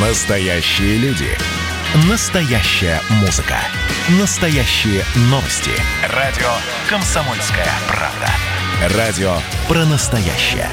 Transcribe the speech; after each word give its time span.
Настоящие 0.00 0.96
люди. 0.98 1.26
Настоящая 2.08 3.00
музыка. 3.20 3.56
Настоящие 4.20 5.02
новости. 5.28 5.72
Радио 6.14 6.46
«Комсомольская 6.88 7.66
правда». 7.88 8.96
Радио 8.96 9.32
про 9.66 9.84
настоящее. 9.86 10.68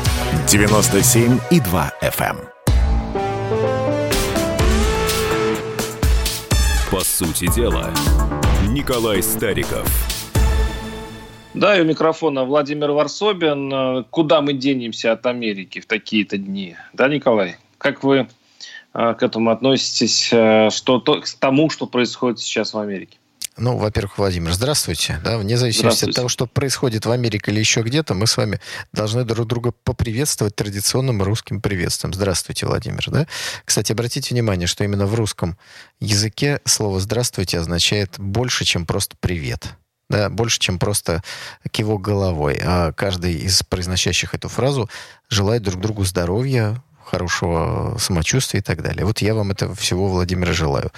97,2 0.45 1.91
FM. 2.03 2.37
эм. 2.37 2.49
По 6.91 6.99
сути 6.99 7.51
дела, 7.51 7.91
Николай 8.69 9.23
Стариков. 9.23 9.89
Да, 11.55 11.75
и 11.75 11.81
у 11.81 11.85
микрофона 11.85 12.43
Владимир 12.43 12.91
Варсобин. 12.91 14.03
Куда 14.11 14.41
мы 14.41 14.53
денемся 14.53 15.13
от 15.13 15.25
Америки 15.25 15.79
в 15.79 15.87
такие-то 15.87 16.37
дни? 16.37 16.75
Да, 16.93 17.07
Николай? 17.07 17.55
Как 17.79 18.03
вы 18.03 18.27
к 18.95 19.23
этому 19.23 19.51
относитесь, 19.51 20.29
э, 20.31 20.69
что, 20.71 20.99
то, 20.99 21.21
к 21.21 21.27
тому, 21.27 21.69
что 21.69 21.85
происходит 21.85 22.39
сейчас 22.39 22.73
в 22.73 22.79
Америке? 22.79 23.17
Ну, 23.57 23.77
во-первых, 23.77 24.17
Владимир, 24.17 24.51
здравствуйте. 24.51 25.19
Да, 25.23 25.37
вне 25.37 25.57
зависимости 25.57 26.05
от 26.05 26.15
того, 26.15 26.27
что 26.27 26.45
происходит 26.45 27.05
в 27.05 27.11
Америке 27.11 27.51
или 27.51 27.59
еще 27.59 27.81
где-то, 27.83 28.13
мы 28.13 28.27
с 28.27 28.35
вами 28.35 28.59
должны 28.91 29.23
друг 29.23 29.47
друга 29.47 29.71
поприветствовать 29.83 30.55
традиционным 30.55 31.21
русским 31.23 31.61
приветствием. 31.61 32.13
Здравствуйте, 32.13 32.65
Владимир. 32.65 33.05
Да? 33.07 33.27
Кстати, 33.63 33.93
обратите 33.93 34.33
внимание, 34.33 34.67
что 34.67 34.83
именно 34.83 35.05
в 35.05 35.15
русском 35.15 35.57
языке 36.01 36.59
слово 36.65 36.99
«здравствуйте» 36.99 37.59
означает 37.59 38.15
больше, 38.17 38.65
чем 38.65 38.85
просто 38.85 39.15
«привет». 39.21 39.75
Да, 40.09 40.29
больше, 40.29 40.59
чем 40.59 40.77
просто 40.77 41.23
кивок 41.71 42.01
головой. 42.01 42.59
А 42.63 42.91
каждый 42.91 43.33
из 43.35 43.63
произносящих 43.63 44.35
эту 44.35 44.49
фразу 44.49 44.89
желает 45.29 45.63
друг 45.63 45.81
другу 45.81 46.03
здоровья, 46.03 46.83
хорошего 47.05 47.97
самочувствия 47.99 48.59
и 48.59 48.63
так 48.63 48.81
далее. 48.81 49.05
Вот 49.05 49.19
я 49.19 49.33
вам 49.33 49.51
этого 49.51 49.75
всего, 49.75 50.07
Владимир, 50.07 50.53
желаю. 50.53 50.91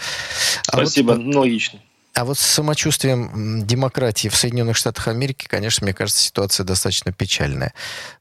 А 0.68 0.78
Спасибо, 0.78 1.12
вот, 1.12 1.20
ну, 1.20 1.40
логично. 1.40 1.80
А 2.18 2.26
вот 2.26 2.40
с 2.40 2.42
самочувствием 2.42 3.64
демократии 3.64 4.28
в 4.28 4.36
Соединенных 4.36 4.76
Штатах 4.76 5.08
Америки, 5.08 5.46
конечно, 5.48 5.86
мне 5.86 5.94
кажется, 5.94 6.24
ситуация 6.24 6.64
достаточно 6.64 7.12
печальная. 7.12 7.76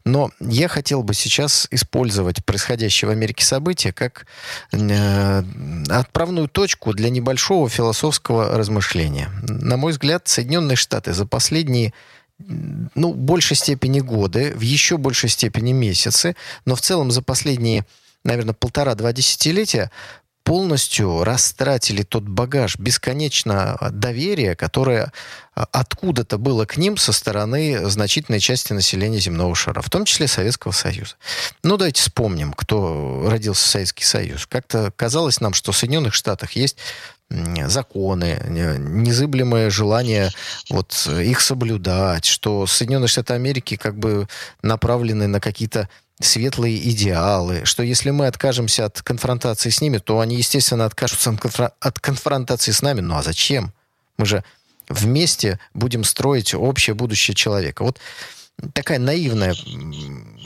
Но 0.04 0.30
я 0.38 0.68
хотел 0.68 1.02
бы 1.02 1.14
сейчас 1.14 1.66
использовать 1.70 2.44
происходящее 2.44 3.08
в 3.08 3.12
Америке 3.12 3.42
события 3.42 3.94
как 3.94 4.26
э, 4.72 5.42
отправную 5.88 6.48
точку 6.48 6.92
для 6.92 7.08
небольшого 7.08 7.70
философского 7.70 8.58
размышления. 8.58 9.30
На 9.48 9.78
мой 9.78 9.92
взгляд, 9.92 10.28
Соединенные 10.28 10.76
Штаты 10.76 11.14
за 11.14 11.24
последние 11.24 11.94
ну, 12.38 13.12
в 13.12 13.16
большей 13.16 13.56
степени 13.56 14.00
годы, 14.00 14.52
в 14.54 14.60
еще 14.60 14.98
большей 14.98 15.28
степени 15.28 15.72
месяцы, 15.72 16.36
но 16.64 16.74
в 16.74 16.80
целом 16.80 17.10
за 17.10 17.22
последние, 17.22 17.86
наверное, 18.24 18.54
полтора-два 18.54 19.12
десятилетия 19.12 19.90
полностью 20.46 21.24
растратили 21.24 22.04
тот 22.04 22.22
багаж 22.22 22.78
бесконечно 22.78 23.76
доверия, 23.90 24.54
которое 24.54 25.12
а, 25.56 25.66
откуда-то 25.72 26.38
было 26.38 26.66
к 26.66 26.76
ним 26.76 26.96
со 26.98 27.12
стороны 27.12 27.90
значительной 27.90 28.38
части 28.38 28.72
населения 28.72 29.18
земного 29.18 29.56
шара, 29.56 29.80
в 29.80 29.90
том 29.90 30.04
числе 30.04 30.28
Советского 30.28 30.70
Союза. 30.70 31.16
Ну, 31.64 31.76
давайте 31.76 32.00
вспомним, 32.00 32.52
кто 32.52 33.26
родился 33.28 33.64
в 33.64 33.70
Советский 33.70 34.04
Союз. 34.04 34.46
Как-то 34.46 34.92
казалось 34.94 35.40
нам, 35.40 35.52
что 35.52 35.72
в 35.72 35.76
Соединенных 35.76 36.14
Штатах 36.14 36.52
есть 36.52 36.76
законы, 37.28 38.40
незыблемое 38.48 39.68
желание 39.70 40.30
вот 40.70 41.08
их 41.08 41.40
соблюдать, 41.40 42.24
что 42.24 42.66
Соединенные 42.66 43.08
Штаты 43.08 43.34
Америки 43.34 43.76
как 43.76 43.98
бы 43.98 44.28
направлены 44.62 45.26
на 45.26 45.40
какие-то 45.40 45.88
светлые 46.20 46.76
идеалы, 46.90 47.64
что 47.64 47.82
если 47.82 48.10
мы 48.10 48.26
откажемся 48.26 48.86
от 48.86 49.02
конфронтации 49.02 49.70
с 49.70 49.80
ними, 49.80 49.98
то 49.98 50.20
они, 50.20 50.36
естественно, 50.36 50.84
откажутся 50.84 51.36
от 51.80 52.00
конфронтации 52.00 52.72
с 52.72 52.80
нами. 52.80 53.00
Ну 53.00 53.16
а 53.16 53.22
зачем? 53.22 53.72
Мы 54.16 54.24
же 54.24 54.44
вместе 54.88 55.58
будем 55.74 56.04
строить 56.04 56.54
общее 56.54 56.94
будущее 56.94 57.34
человека. 57.34 57.82
Вот 57.82 57.98
такая 58.72 58.98
наивная, 58.98 59.54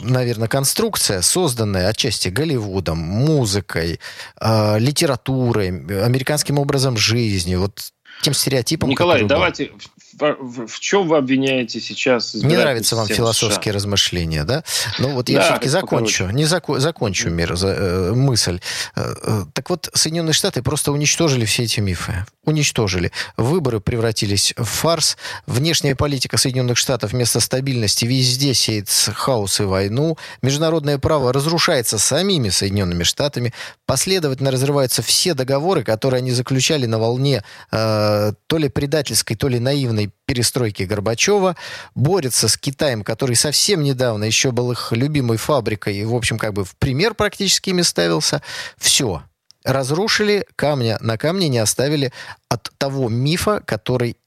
наверное, 0.01 0.47
конструкция, 0.47 1.21
созданная 1.21 1.87
отчасти 1.87 2.29
Голливудом, 2.29 2.97
музыкой, 2.97 3.99
э, 4.39 4.79
литературой, 4.79 5.69
американским 6.03 6.59
образом 6.59 6.97
жизни, 6.97 7.55
вот 7.55 7.93
тем 8.21 8.33
стереотипом. 8.33 8.89
Николай, 8.89 9.23
давайте 9.23 9.71
был 9.71 9.79
в, 10.21 10.79
чем 10.79 11.07
вы 11.07 11.17
обвиняете 11.17 11.79
сейчас? 11.79 12.33
Не 12.33 12.55
нравятся 12.55 12.95
вам 12.95 13.07
философские 13.07 13.71
США? 13.71 13.73
размышления, 13.73 14.43
да? 14.43 14.63
Ну 14.99 15.09
вот 15.13 15.29
я 15.29 15.39
да, 15.39 15.43
все-таки 15.43 15.69
закончу, 15.69 16.29
не 16.29 16.45
зако, 16.45 16.79
закончу 16.79 17.29
мир, 17.29 17.55
за, 17.55 17.67
э, 17.67 18.11
мысль. 18.13 18.59
Э, 18.95 19.13
э, 19.23 19.45
так 19.53 19.69
вот, 19.69 19.89
Соединенные 19.93 20.33
Штаты 20.33 20.61
просто 20.61 20.91
уничтожили 20.91 21.45
все 21.45 21.63
эти 21.63 21.79
мифы. 21.79 22.25
Уничтожили. 22.45 23.11
Выборы 23.37 23.79
превратились 23.79 24.53
в 24.57 24.65
фарс. 24.65 25.17
Внешняя 25.45 25.95
политика 25.95 26.37
Соединенных 26.37 26.77
Штатов 26.77 27.13
вместо 27.13 27.39
стабильности 27.39 28.05
везде 28.05 28.53
сеет 28.53 28.89
хаос 28.89 29.59
и 29.59 29.63
войну. 29.63 30.17
Международное 30.41 30.97
право 30.97 31.33
разрушается 31.33 31.97
самими 31.97 32.49
Соединенными 32.49 33.03
Штатами. 33.03 33.53
Последовательно 33.85 34.51
разрываются 34.51 35.01
все 35.01 35.33
договоры, 35.33 35.83
которые 35.83 36.19
они 36.19 36.31
заключали 36.31 36.85
на 36.85 36.99
волне 36.99 37.43
э, 37.71 38.33
то 38.47 38.57
ли 38.57 38.69
предательской, 38.69 39.35
то 39.35 39.47
ли 39.47 39.59
наивной 39.59 40.10
перестройки 40.25 40.83
Горбачева, 40.83 41.55
борется 41.95 42.47
с 42.47 42.57
Китаем, 42.57 43.03
который 43.03 43.35
совсем 43.35 43.83
недавно 43.83 44.23
еще 44.23 44.51
был 44.51 44.71
их 44.71 44.91
любимой 44.91 45.37
фабрикой 45.37 45.97
и, 45.97 46.05
в 46.05 46.15
общем, 46.15 46.37
как 46.37 46.53
бы 46.53 46.65
в 46.65 46.75
пример 46.77 47.13
практически 47.13 47.69
ими 47.69 47.81
ставился. 47.81 48.41
Все. 48.77 49.23
Разрушили 49.63 50.45
камня 50.55 50.97
на 51.01 51.17
камне, 51.17 51.47
не 51.47 51.59
оставили 51.59 52.11
от 52.49 52.71
того 52.77 53.09
мифа, 53.09 53.61
который 53.63 54.17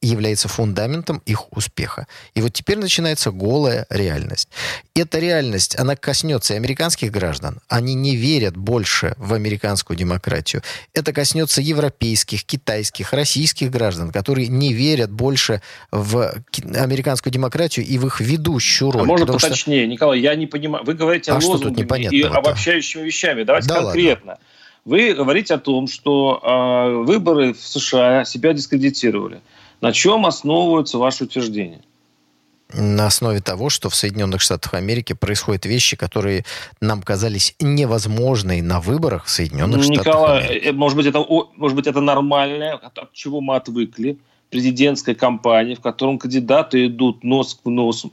является 0.00 0.48
фундаментом 0.48 1.22
их 1.26 1.52
успеха. 1.56 2.06
И 2.34 2.40
вот 2.40 2.52
теперь 2.52 2.78
начинается 2.78 3.30
голая 3.30 3.86
реальность. 3.90 4.48
Эта 4.94 5.18
реальность, 5.18 5.78
она 5.78 5.96
коснется 5.96 6.54
и 6.54 6.56
американских 6.56 7.10
граждан. 7.10 7.60
Они 7.68 7.94
не 7.94 8.14
верят 8.14 8.56
больше 8.56 9.14
в 9.18 9.34
американскую 9.34 9.96
демократию. 9.96 10.62
Это 10.94 11.12
коснется 11.12 11.60
европейских, 11.60 12.44
китайских, 12.44 13.12
российских 13.12 13.70
граждан, 13.70 14.12
которые 14.12 14.48
не 14.48 14.72
верят 14.72 15.10
больше 15.10 15.62
в 15.90 16.32
американскую 16.74 17.32
демократию 17.32 17.84
и 17.84 17.98
в 17.98 18.06
их 18.06 18.20
ведущую 18.20 18.92
роль. 18.92 19.02
А 19.02 19.04
можно 19.04 19.26
поточнее, 19.26 19.84
что... 19.84 19.92
Николай, 19.92 20.20
я 20.20 20.34
не 20.36 20.46
понимаю. 20.46 20.84
Вы 20.84 20.94
говорите 20.94 21.32
а 21.32 21.36
о 21.36 21.44
лозунгах 21.44 22.12
и 22.12 22.22
обобщающими 22.22 23.02
вещами. 23.02 23.42
Давайте 23.42 23.68
да 23.68 23.82
конкретно. 23.82 24.32
Ладно. 24.32 24.44
Вы 24.84 25.12
говорите 25.12 25.54
о 25.54 25.58
том, 25.58 25.86
что 25.86 26.40
э, 26.42 27.04
выборы 27.04 27.52
в 27.52 27.60
США 27.60 28.24
себя 28.24 28.52
дискредитировали. 28.54 29.40
На 29.80 29.92
чем 29.92 30.26
основываются 30.26 30.98
ваши 30.98 31.24
утверждения? 31.24 31.82
на 32.74 33.06
основе 33.06 33.40
того, 33.40 33.70
что 33.70 33.88
в 33.88 33.94
Соединенных 33.94 34.42
Штатах 34.42 34.74
Америки 34.74 35.14
происходят 35.14 35.64
вещи, 35.64 35.96
которые 35.96 36.44
нам 36.80 37.02
казались 37.02 37.54
невозможной 37.60 38.60
на 38.60 38.80
выборах 38.80 39.24
в 39.24 39.30
Соединенных 39.30 39.88
Николай, 39.88 40.42
Штатах 40.42 40.50
Америки. 40.50 40.66
Э, 40.66 40.72
может 40.72 40.96
быть, 40.96 41.06
это, 41.06 41.24
может 41.56 41.76
быть, 41.76 41.86
это 41.86 42.00
нормально, 42.00 42.74
от 42.74 43.12
чего 43.12 43.40
мы 43.40 43.56
отвыкли. 43.56 44.18
Президентская 44.50 45.14
кампания, 45.14 45.76
в 45.76 45.80
котором 45.80 46.18
кандидаты 46.18 46.86
идут 46.86 47.24
нос 47.24 47.58
к 47.62 47.66
носу 47.68 48.12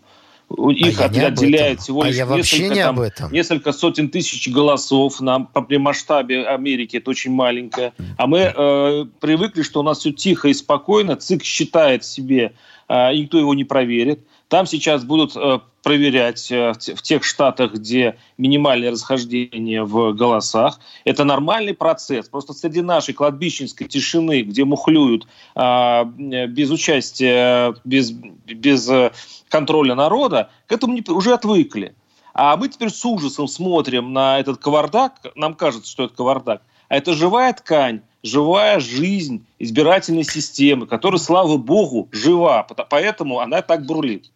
их 0.50 1.02
а 1.02 1.06
отделяет 1.06 1.82
всего 1.82 2.04
а 2.04 2.08
лишь 2.08 2.20
а 2.20 2.26
несколько, 2.26 3.12
там, 3.12 3.32
несколько 3.32 3.72
сотен 3.72 4.10
тысяч 4.10 4.48
голосов 4.50 5.20
на, 5.20 5.40
при 5.40 5.78
масштабе 5.78 6.46
Америки, 6.46 6.98
это 6.98 7.10
очень 7.10 7.32
маленькое. 7.32 7.94
А 8.18 8.28
мы 8.28 8.54
э, 8.56 9.06
привыкли, 9.20 9.64
что 9.64 9.80
у 9.80 9.84
нас 9.84 10.00
все 10.00 10.12
тихо 10.12 10.50
и 10.50 10.54
спокойно, 10.54 11.16
ЦИК 11.16 11.44
считает 11.44 12.06
себе, 12.06 12.54
э, 12.88 13.14
никто 13.16 13.40
его 13.40 13.54
не 13.54 13.64
проверит. 13.64 14.20
Там 14.48 14.68
сейчас 14.68 15.04
будут 15.04 15.36
э, 15.36 15.60
проверять 15.82 16.52
э, 16.52 16.74
в 16.74 17.02
тех 17.02 17.24
штатах, 17.24 17.74
где 17.74 18.18
минимальное 18.38 18.92
расхождение 18.92 19.84
в 19.84 20.14
голосах. 20.14 20.80
Это 21.04 21.24
нормальный 21.24 21.74
процесс. 21.74 22.30
Просто 22.30 22.54
среди 22.54 22.82
нашей 22.82 23.14
кладбищенской 23.14 23.88
тишины, 23.88 24.42
где 24.42 24.66
мухлюют 24.66 25.28
а, 25.56 26.06
без 26.06 26.72
участия, 26.72 27.76
без, 27.84 28.12
без 28.12 28.90
э, 28.90 29.12
контроля 29.50 29.96
народа, 29.96 30.50
к 30.68 30.72
этому 30.72 30.98
уже 31.10 31.34
отвыкли. 31.34 31.96
А 32.34 32.58
мы 32.58 32.68
теперь 32.68 32.90
с 32.90 33.06
ужасом 33.06 33.48
смотрим 33.48 34.12
на 34.12 34.40
этот 34.40 34.58
кавардак. 34.58 35.22
Нам 35.36 35.56
кажется, 35.56 35.90
что 35.90 36.06
это 36.06 36.16
кавардак. 36.16 36.62
А 36.90 36.98
это 36.98 37.14
живая 37.14 37.54
ткань, 37.54 38.02
живая 38.24 38.80
жизнь 38.80 39.46
избирательной 39.60 40.24
системы, 40.24 40.88
которая, 40.88 41.20
слава 41.20 41.58
богу, 41.58 42.10
жива. 42.12 42.66
Поэтому 42.90 43.40
она 43.40 43.62
так 43.62 43.86
бурлит. 43.86 44.32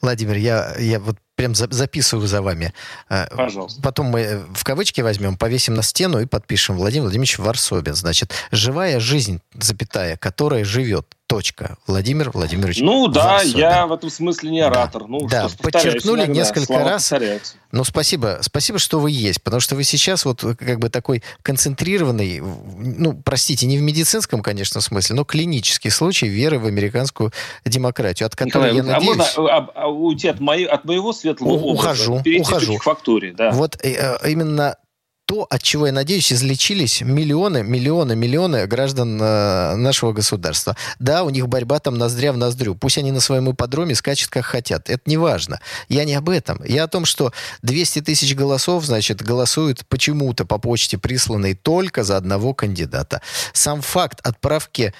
Владимир, 0.00 0.36
я, 0.36 0.74
я 0.78 0.98
вот 0.98 1.18
прям 1.34 1.54
за, 1.54 1.68
записываю 1.70 2.26
за 2.26 2.42
вами. 2.42 2.72
Э, 3.08 3.26
Пожалуйста. 3.34 3.80
Потом 3.82 4.06
мы 4.06 4.44
в 4.54 4.64
кавычки 4.64 5.00
возьмем, 5.00 5.36
повесим 5.36 5.74
на 5.74 5.82
стену 5.82 6.20
и 6.20 6.26
подпишем 6.26 6.76
Владимир 6.76 7.04
Владимирович 7.04 7.38
Варсобин. 7.38 7.94
Значит, 7.94 8.32
живая 8.50 9.00
жизнь, 9.00 9.40
запятая, 9.54 10.16
которая 10.16 10.64
живет 10.64 11.06
Точка. 11.26 11.78
Владимир 11.86 12.30
Владимирович. 12.30 12.80
Ну 12.80 13.08
да, 13.08 13.38
Варсобин. 13.38 13.58
я 13.58 13.86
в 13.86 13.92
этом 13.94 14.10
смысле 14.10 14.50
не 14.50 14.60
оратор. 14.60 15.02
Да, 15.02 15.08
ну, 15.08 15.28
да. 15.28 15.48
подчеркнули 15.62 16.24
иногда, 16.24 16.34
несколько 16.34 16.78
раз. 16.78 17.08
Повторяются. 17.08 17.54
Ну 17.72 17.84
спасибо, 17.84 18.38
спасибо, 18.42 18.78
что 18.78 19.00
вы 19.00 19.12
есть, 19.12 19.42
потому 19.42 19.60
что 19.60 19.74
вы 19.74 19.84
сейчас 19.84 20.26
вот 20.26 20.42
как 20.42 20.78
бы 20.78 20.90
такой 20.90 21.22
концентрированный, 21.40 22.40
ну 22.40 23.14
простите, 23.14 23.64
не 23.64 23.78
в 23.78 23.80
медицинском, 23.80 24.42
конечно, 24.42 24.82
смысле, 24.82 25.16
но 25.16 25.24
клинический 25.24 25.90
случай 25.90 26.28
веры 26.28 26.58
в 26.58 26.66
американскую 26.66 27.32
демократию, 27.64 28.26
от 28.26 28.36
которой 28.36 28.74
Николай, 28.74 28.74
я 28.74 28.82
а 28.82 28.84
надеюсь... 28.84 29.16
можно 29.16 29.50
а, 29.50 29.70
а, 29.74 29.88
уйти 29.88 30.28
от, 30.28 30.38
моей, 30.38 30.66
от 30.66 30.84
моего 30.84 31.14
светлого 31.22 31.54
ухожу, 31.54 32.16
образа, 32.16 32.40
ухожу. 32.40 32.78
к 32.78 32.82
фактуре? 32.82 33.32
Да. 33.32 33.50
Вот 33.52 33.78
э, 33.82 34.18
именно 34.28 34.76
то, 35.24 35.46
от 35.48 35.62
чего, 35.62 35.86
я 35.86 35.92
надеюсь, 35.92 36.32
излечились 36.32 37.00
миллионы, 37.00 37.62
миллионы, 37.62 38.16
миллионы 38.16 38.66
граждан 38.66 39.18
э, 39.22 39.76
нашего 39.76 40.12
государства. 40.12 40.76
Да, 40.98 41.22
у 41.22 41.30
них 41.30 41.48
борьба 41.48 41.78
там 41.78 41.96
ноздря 41.96 42.32
в 42.32 42.36
ноздрю. 42.36 42.74
Пусть 42.74 42.98
они 42.98 43.12
на 43.12 43.20
своем 43.20 43.50
ипподроме 43.50 43.94
скачут, 43.94 44.30
как 44.30 44.44
хотят. 44.44 44.90
Это 44.90 45.02
не 45.06 45.16
важно. 45.16 45.60
Я 45.88 46.04
не 46.04 46.14
об 46.14 46.28
этом. 46.28 46.60
Я 46.64 46.84
о 46.84 46.88
том, 46.88 47.04
что 47.04 47.32
200 47.62 48.02
тысяч 48.02 48.34
голосов, 48.34 48.84
значит, 48.84 49.22
голосуют 49.22 49.86
почему-то 49.88 50.44
по 50.44 50.58
почте 50.58 50.98
присланной 50.98 51.54
только 51.54 52.02
за 52.04 52.16
одного 52.16 52.52
кандидата. 52.52 53.22
Сам 53.52 53.80
факт 53.80 54.18
отправки 54.22 54.92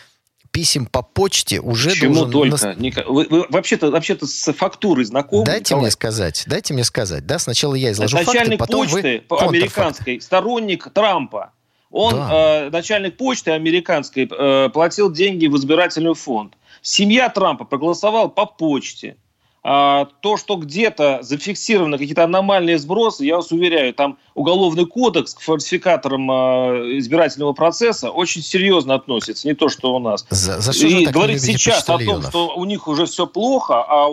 писем 0.52 0.86
по 0.86 1.02
почте 1.02 1.60
уже 1.60 1.90
Почему 1.90 2.26
должен... 2.26 2.50
только? 2.50 2.66
Нас... 2.66 3.06
Вы, 3.08 3.26
вы 3.28 3.46
вообще-то, 3.48 3.90
вообще-то 3.90 4.26
с 4.26 4.52
фактурой 4.52 5.04
знакомы? 5.04 5.44
Дайте 5.44 5.74
Николай? 5.74 5.82
мне 5.82 5.90
сказать, 5.90 6.44
дайте 6.46 6.74
мне 6.74 6.84
сказать. 6.84 7.26
Да, 7.26 7.38
сначала 7.38 7.74
я 7.74 7.90
изложу 7.92 8.18
начальник 8.18 8.58
факты, 8.58 8.58
потом 8.58 8.82
почты 8.82 9.24
вы 9.28 9.38
американской, 9.38 10.20
сторонник 10.20 10.88
Трампа. 10.92 11.52
Он, 11.90 12.14
да. 12.14 12.66
э, 12.66 12.70
начальник 12.70 13.16
почты 13.16 13.50
американской, 13.50 14.28
э, 14.30 14.68
платил 14.70 15.10
деньги 15.10 15.46
в 15.46 15.56
избирательный 15.56 16.14
фонд. 16.14 16.54
Семья 16.80 17.28
Трампа 17.28 17.64
проголосовала 17.64 18.28
по 18.28 18.46
почте. 18.46 19.16
А, 19.64 20.08
то, 20.20 20.36
что 20.36 20.56
где-то 20.56 21.20
зафиксированы 21.22 21.96
какие-то 21.96 22.24
аномальные 22.24 22.78
сбросы, 22.78 23.24
я 23.24 23.36
вас 23.36 23.52
уверяю, 23.52 23.94
там 23.94 24.18
уголовный 24.34 24.86
кодекс 24.86 25.34
к 25.34 25.40
фальсификаторам 25.40 26.28
а, 26.30 26.98
избирательного 26.98 27.52
процесса 27.52 28.10
очень 28.10 28.42
серьезно 28.42 28.94
относится, 28.94 29.46
не 29.46 29.54
то, 29.54 29.68
что 29.68 29.94
у 29.94 30.00
нас. 30.00 30.26
За, 30.30 30.60
за 30.60 30.72
что 30.72 30.86
И 30.88 31.06
говорить 31.06 31.42
сейчас 31.42 31.88
о 31.88 31.98
том, 31.98 32.22
что 32.22 32.56
у 32.56 32.64
них 32.64 32.88
уже 32.88 33.06
все 33.06 33.28
плохо, 33.28 33.84
а 33.88 34.08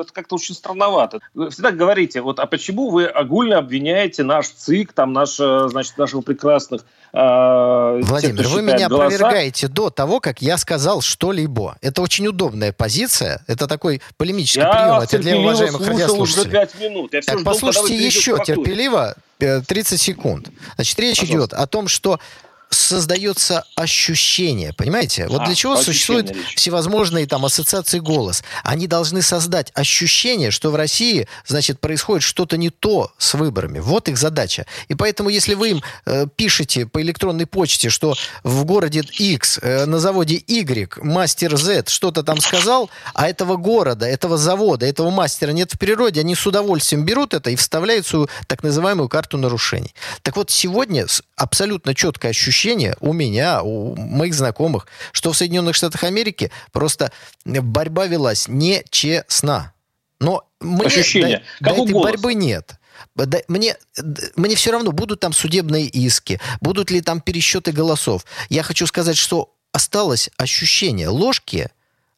это 0.00 0.12
как-то 0.12 0.36
очень 0.36 0.54
странновато. 0.54 1.20
Вы 1.34 1.50
всегда 1.50 1.72
говорите, 1.72 2.20
вот, 2.20 2.38
а 2.38 2.46
почему 2.46 2.90
вы 2.90 3.06
огульно 3.06 3.58
обвиняете 3.58 4.22
наш 4.22 4.48
ЦИК, 4.48 4.92
там, 4.92 5.12
наш, 5.12 5.36
значит, 5.36 5.98
наших 5.98 6.24
прекрасных 6.24 6.82
э, 6.82 6.84
Владимир, 7.14 8.42
тех, 8.42 8.50
вы 8.50 8.62
меня 8.62 8.88
голоса. 8.88 9.06
опровергаете 9.06 9.68
до 9.68 9.88
того, 9.90 10.18
как 10.18 10.42
я 10.42 10.58
сказал 10.58 11.00
что-либо. 11.00 11.76
Это 11.80 12.02
очень 12.02 12.26
удобная 12.26 12.72
позиция. 12.72 13.44
Это 13.46 13.68
такой 13.68 14.02
полемический 14.16 14.62
я 14.62 14.72
прием. 14.72 15.00
Это 15.00 15.18
для 15.20 15.38
уважаемых 15.38 15.86
радиослушателей. 15.86 16.48
Уже 16.48 16.50
5 16.50 16.80
минут. 16.80 17.14
Я 17.14 17.20
так, 17.20 17.38
жду, 17.38 17.44
послушайте 17.44 18.04
еще 18.04 18.36
терпеливо 18.44 19.14
30 19.38 19.92
э, 19.92 19.96
секунд. 19.96 20.48
Значит, 20.74 20.98
речь 20.98 21.20
Пожалуйста. 21.20 21.46
идет 21.46 21.52
о 21.54 21.66
том, 21.68 21.86
что 21.86 22.18
создается 22.70 23.64
ощущение, 23.76 24.72
понимаете? 24.72 25.26
Вот 25.28 25.42
а, 25.42 25.46
для 25.46 25.54
чего 25.54 25.76
существуют 25.76 26.30
речь. 26.30 26.56
всевозможные 26.56 27.26
там 27.26 27.44
ассоциации 27.44 27.98
голос? 27.98 28.42
Они 28.62 28.86
должны 28.86 29.22
создать 29.22 29.70
ощущение, 29.74 30.50
что 30.50 30.70
в 30.70 30.76
России, 30.76 31.28
значит, 31.46 31.80
происходит 31.80 32.22
что-то 32.22 32.56
не 32.56 32.70
то 32.70 33.12
с 33.18 33.34
выборами. 33.34 33.78
Вот 33.78 34.08
их 34.08 34.18
задача. 34.18 34.66
И 34.88 34.94
поэтому, 34.94 35.28
если 35.28 35.54
вы 35.54 35.70
им 35.70 35.82
э, 36.06 36.26
пишете 36.34 36.86
по 36.86 37.00
электронной 37.00 37.46
почте, 37.46 37.90
что 37.90 38.14
в 38.42 38.64
городе 38.64 39.02
X, 39.18 39.58
э, 39.62 39.86
на 39.86 39.98
заводе 39.98 40.42
Y, 40.46 40.98
мастер 41.02 41.56
Z 41.56 41.84
что-то 41.88 42.22
там 42.22 42.40
сказал, 42.40 42.90
а 43.14 43.28
этого 43.28 43.56
города, 43.56 44.06
этого 44.06 44.36
завода, 44.36 44.86
этого 44.86 45.10
мастера 45.10 45.52
нет 45.52 45.72
в 45.72 45.78
природе, 45.78 46.20
они 46.20 46.34
с 46.34 46.46
удовольствием 46.46 47.04
берут 47.04 47.34
это 47.34 47.50
и 47.50 47.56
вставляют 47.56 48.06
свою 48.06 48.28
так 48.46 48.62
называемую 48.62 49.08
карту 49.08 49.38
нарушений. 49.38 49.94
Так 50.22 50.36
вот, 50.36 50.50
сегодня 50.50 51.06
абсолютно 51.36 51.94
четкое 51.94 52.30
ощущение 52.30 52.63
ощущение 52.64 52.96
у 53.00 53.12
меня, 53.12 53.62
у 53.62 53.94
моих 53.96 54.34
знакомых, 54.34 54.86
что 55.12 55.32
в 55.32 55.36
Соединенных 55.36 55.76
Штатах 55.76 56.04
Америки 56.04 56.50
просто 56.72 57.12
борьба 57.44 58.06
велась 58.06 58.48
нечестно. 58.48 59.72
Но 60.18 60.44
мне 60.60 60.86
ощущение. 60.86 61.42
До, 61.60 61.66
как 61.66 61.76
до 61.76 61.82
этой 61.82 61.92
голос. 61.92 62.10
борьбы 62.10 62.34
нет. 62.34 62.72
Мне, 63.48 63.76
мне 64.36 64.54
все 64.54 64.72
равно, 64.72 64.92
будут 64.92 65.20
там 65.20 65.32
судебные 65.32 65.86
иски, 65.86 66.40
будут 66.60 66.90
ли 66.90 67.00
там 67.00 67.20
пересчеты 67.20 67.72
голосов. 67.72 68.24
Я 68.48 68.62
хочу 68.62 68.86
сказать, 68.86 69.16
что 69.16 69.52
осталось 69.72 70.30
ощущение. 70.38 71.08
Ложки, 71.08 71.68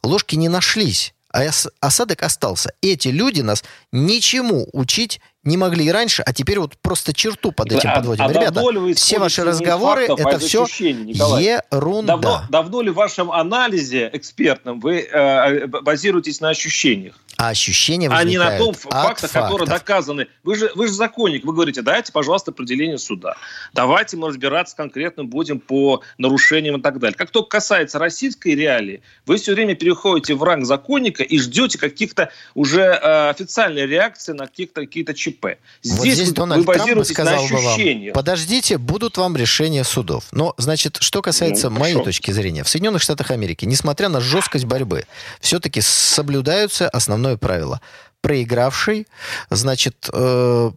ложки 0.02 0.36
не 0.36 0.48
нашлись, 0.48 1.12
а 1.32 1.42
осадок 1.80 2.22
остался. 2.22 2.72
Эти 2.82 3.08
люди 3.08 3.40
нас 3.40 3.64
ничему 3.90 4.68
учить 4.72 5.20
не 5.46 5.56
могли 5.56 5.86
и 5.86 5.90
раньше, 5.90 6.22
а 6.22 6.32
теперь 6.32 6.58
вот 6.58 6.76
просто 6.78 7.12
черту 7.14 7.52
под 7.52 7.72
этим 7.72 7.90
а, 7.90 7.96
подводим. 7.96 8.24
А 8.24 8.28
Ребята, 8.28 8.62
все 8.94 9.18
ваши 9.18 9.44
разговоры 9.44 10.06
фактов, 10.08 10.26
это 10.26 10.38
все 10.38 10.66
ерунда. 10.66 12.16
Давно, 12.16 12.42
давно 12.50 12.82
ли 12.82 12.90
в 12.90 12.94
вашем 12.94 13.30
анализе 13.30 14.10
экспертном 14.12 14.80
вы 14.80 15.00
э, 15.00 15.66
базируетесь 15.66 16.40
на 16.40 16.50
ощущениях? 16.50 17.14
А 17.36 17.50
ощущения 17.50 18.08
А 18.10 18.24
не 18.24 18.38
на 18.38 18.56
том 18.58 18.74
фактах, 18.74 19.30
которые 19.30 19.68
доказаны. 19.68 20.26
Вы 20.42 20.56
же, 20.56 20.72
вы 20.74 20.88
же 20.88 20.94
законник, 20.94 21.44
вы 21.44 21.52
говорите, 21.52 21.82
дайте, 21.82 22.10
пожалуйста, 22.10 22.50
определение 22.50 22.98
суда. 22.98 23.36
Давайте 23.74 24.16
мы 24.16 24.28
разбираться 24.28 24.74
конкретно 24.74 25.24
будем 25.24 25.60
по 25.60 26.02
нарушениям 26.18 26.76
и 26.76 26.82
так 26.82 26.98
далее. 26.98 27.16
Как 27.16 27.30
только 27.30 27.48
касается 27.48 27.98
российской 27.98 28.54
реалии, 28.54 29.02
вы 29.26 29.36
все 29.36 29.54
время 29.54 29.74
переходите 29.74 30.34
в 30.34 30.42
ранг 30.42 30.64
законника 30.64 31.22
и 31.22 31.38
ждете 31.38 31.78
каких-то 31.78 32.30
уже 32.54 32.80
э, 32.80 33.28
официальной 33.28 33.86
реакции 33.86 34.32
на 34.32 34.46
каких-то 34.46 34.80
какие-то 34.80 35.14
ЧП. 35.36 35.46
Здесь, 35.82 35.98
вот 35.98 36.06
здесь 36.06 36.28
вы, 36.28 36.34
Дональд 36.34 36.66
вы 36.66 36.74
Трамп 36.74 37.04
сказал 37.04 37.44
ощущениях. 37.44 38.14
Вам, 38.14 38.24
подождите, 38.24 38.78
будут 38.78 39.16
вам 39.16 39.36
решения 39.36 39.84
судов. 39.84 40.24
Но, 40.32 40.54
значит, 40.56 40.98
что 41.00 41.22
касается 41.22 41.70
ну, 41.70 41.78
моей 41.78 42.02
точки 42.02 42.30
зрения, 42.30 42.64
в 42.64 42.68
Соединенных 42.68 43.02
Штатах 43.02 43.30
Америки, 43.30 43.64
несмотря 43.64 44.08
на 44.08 44.20
жесткость 44.20 44.64
борьбы, 44.64 45.04
все-таки 45.40 45.80
соблюдаются 45.80 46.88
основное 46.88 47.36
правило. 47.36 47.80
Проигравший, 48.20 49.06
значит, 49.50 50.08
э, 50.12 50.70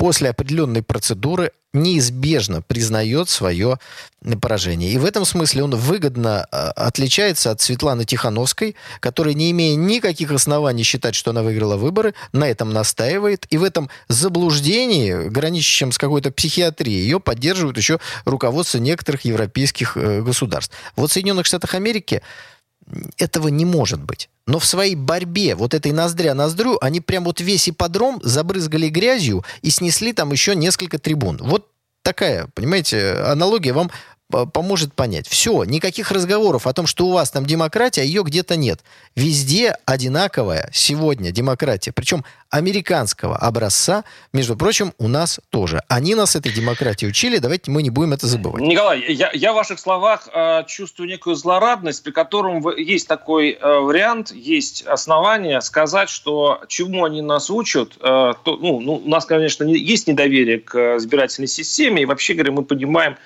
после 0.00 0.30
определенной 0.30 0.82
процедуры 0.82 1.52
неизбежно 1.74 2.62
признает 2.62 3.28
свое 3.28 3.78
поражение. 4.40 4.90
И 4.90 4.96
в 4.96 5.04
этом 5.04 5.26
смысле 5.26 5.64
он 5.64 5.74
выгодно 5.76 6.46
э, 6.50 6.56
отличается 6.70 7.50
от 7.50 7.60
Светланы 7.60 8.06
Тихановской, 8.06 8.76
которая, 9.00 9.34
не 9.34 9.50
имея 9.50 9.76
никаких 9.76 10.30
оснований 10.30 10.84
считать, 10.84 11.14
что 11.14 11.32
она 11.32 11.42
выиграла 11.42 11.76
выборы, 11.76 12.14
на 12.32 12.48
этом 12.48 12.72
настаивает. 12.72 13.46
И 13.50 13.58
в 13.58 13.62
этом 13.62 13.90
заблуждении, 14.08 15.28
граничащем 15.28 15.92
с 15.92 15.98
какой-то 15.98 16.30
психиатрией, 16.30 17.02
ее 17.02 17.20
поддерживают 17.20 17.76
еще 17.76 18.00
руководство 18.24 18.78
некоторых 18.78 19.26
европейских 19.26 19.98
э, 19.98 20.22
государств. 20.22 20.74
Вот 20.96 21.10
в 21.10 21.12
Соединенных 21.12 21.44
Штатах 21.44 21.74
Америки 21.74 22.22
этого 23.16 23.48
не 23.48 23.64
может 23.64 24.02
быть. 24.02 24.28
Но 24.46 24.58
в 24.58 24.64
своей 24.64 24.94
борьбе, 24.94 25.54
вот 25.54 25.74
этой 25.74 25.92
ноздря 25.92 26.34
ноздрю, 26.34 26.78
они 26.80 27.00
прям 27.00 27.24
вот 27.24 27.40
весь 27.40 27.68
ипподром 27.68 28.20
забрызгали 28.22 28.88
грязью 28.88 29.44
и 29.62 29.70
снесли 29.70 30.12
там 30.12 30.32
еще 30.32 30.54
несколько 30.54 30.98
трибун. 30.98 31.38
Вот 31.40 31.68
такая, 32.02 32.48
понимаете, 32.54 33.12
аналогия 33.26 33.72
вам 33.72 33.90
поможет 34.30 34.94
понять. 34.94 35.26
Все, 35.28 35.64
никаких 35.64 36.10
разговоров 36.10 36.66
о 36.66 36.72
том, 36.72 36.86
что 36.86 37.06
у 37.06 37.12
вас 37.12 37.30
там 37.30 37.44
демократия, 37.44 38.02
а 38.02 38.04
ее 38.04 38.22
где-то 38.22 38.56
нет. 38.56 38.80
Везде 39.16 39.76
одинаковая 39.84 40.70
сегодня 40.72 41.32
демократия. 41.32 41.92
Причем 41.92 42.24
американского 42.50 43.36
образца, 43.36 44.04
между 44.32 44.56
прочим, 44.56 44.92
у 44.98 45.08
нас 45.08 45.40
тоже. 45.50 45.82
Они 45.88 46.14
нас 46.14 46.36
этой 46.36 46.52
демократии 46.52 47.06
учили, 47.06 47.38
давайте 47.38 47.70
мы 47.70 47.82
не 47.82 47.90
будем 47.90 48.12
это 48.12 48.26
забывать. 48.26 48.62
Николай, 48.62 49.00
я, 49.08 49.30
я 49.32 49.52
в 49.52 49.56
ваших 49.56 49.78
словах 49.78 50.28
э, 50.32 50.64
чувствую 50.66 51.08
некую 51.08 51.36
злорадность, 51.36 52.02
при 52.02 52.10
котором 52.10 52.68
есть 52.76 53.06
такой 53.06 53.52
э, 53.52 53.78
вариант, 53.78 54.32
есть 54.32 54.82
основания 54.82 55.60
сказать, 55.60 56.10
что 56.10 56.60
чему 56.68 57.04
они 57.04 57.22
нас 57.22 57.50
учат, 57.50 57.96
э, 58.00 58.00
то, 58.00 58.56
ну, 58.56 58.80
ну, 58.80 58.94
у 58.96 59.08
нас, 59.08 59.24
конечно, 59.24 59.64
не, 59.64 59.78
есть 59.78 60.08
недоверие 60.08 60.58
к 60.58 60.96
избирательной 60.96 61.48
системе, 61.48 62.02
и 62.02 62.06
вообще 62.06 62.34
говоря, 62.34 62.52
мы 62.52 62.64
понимаем, 62.64 63.16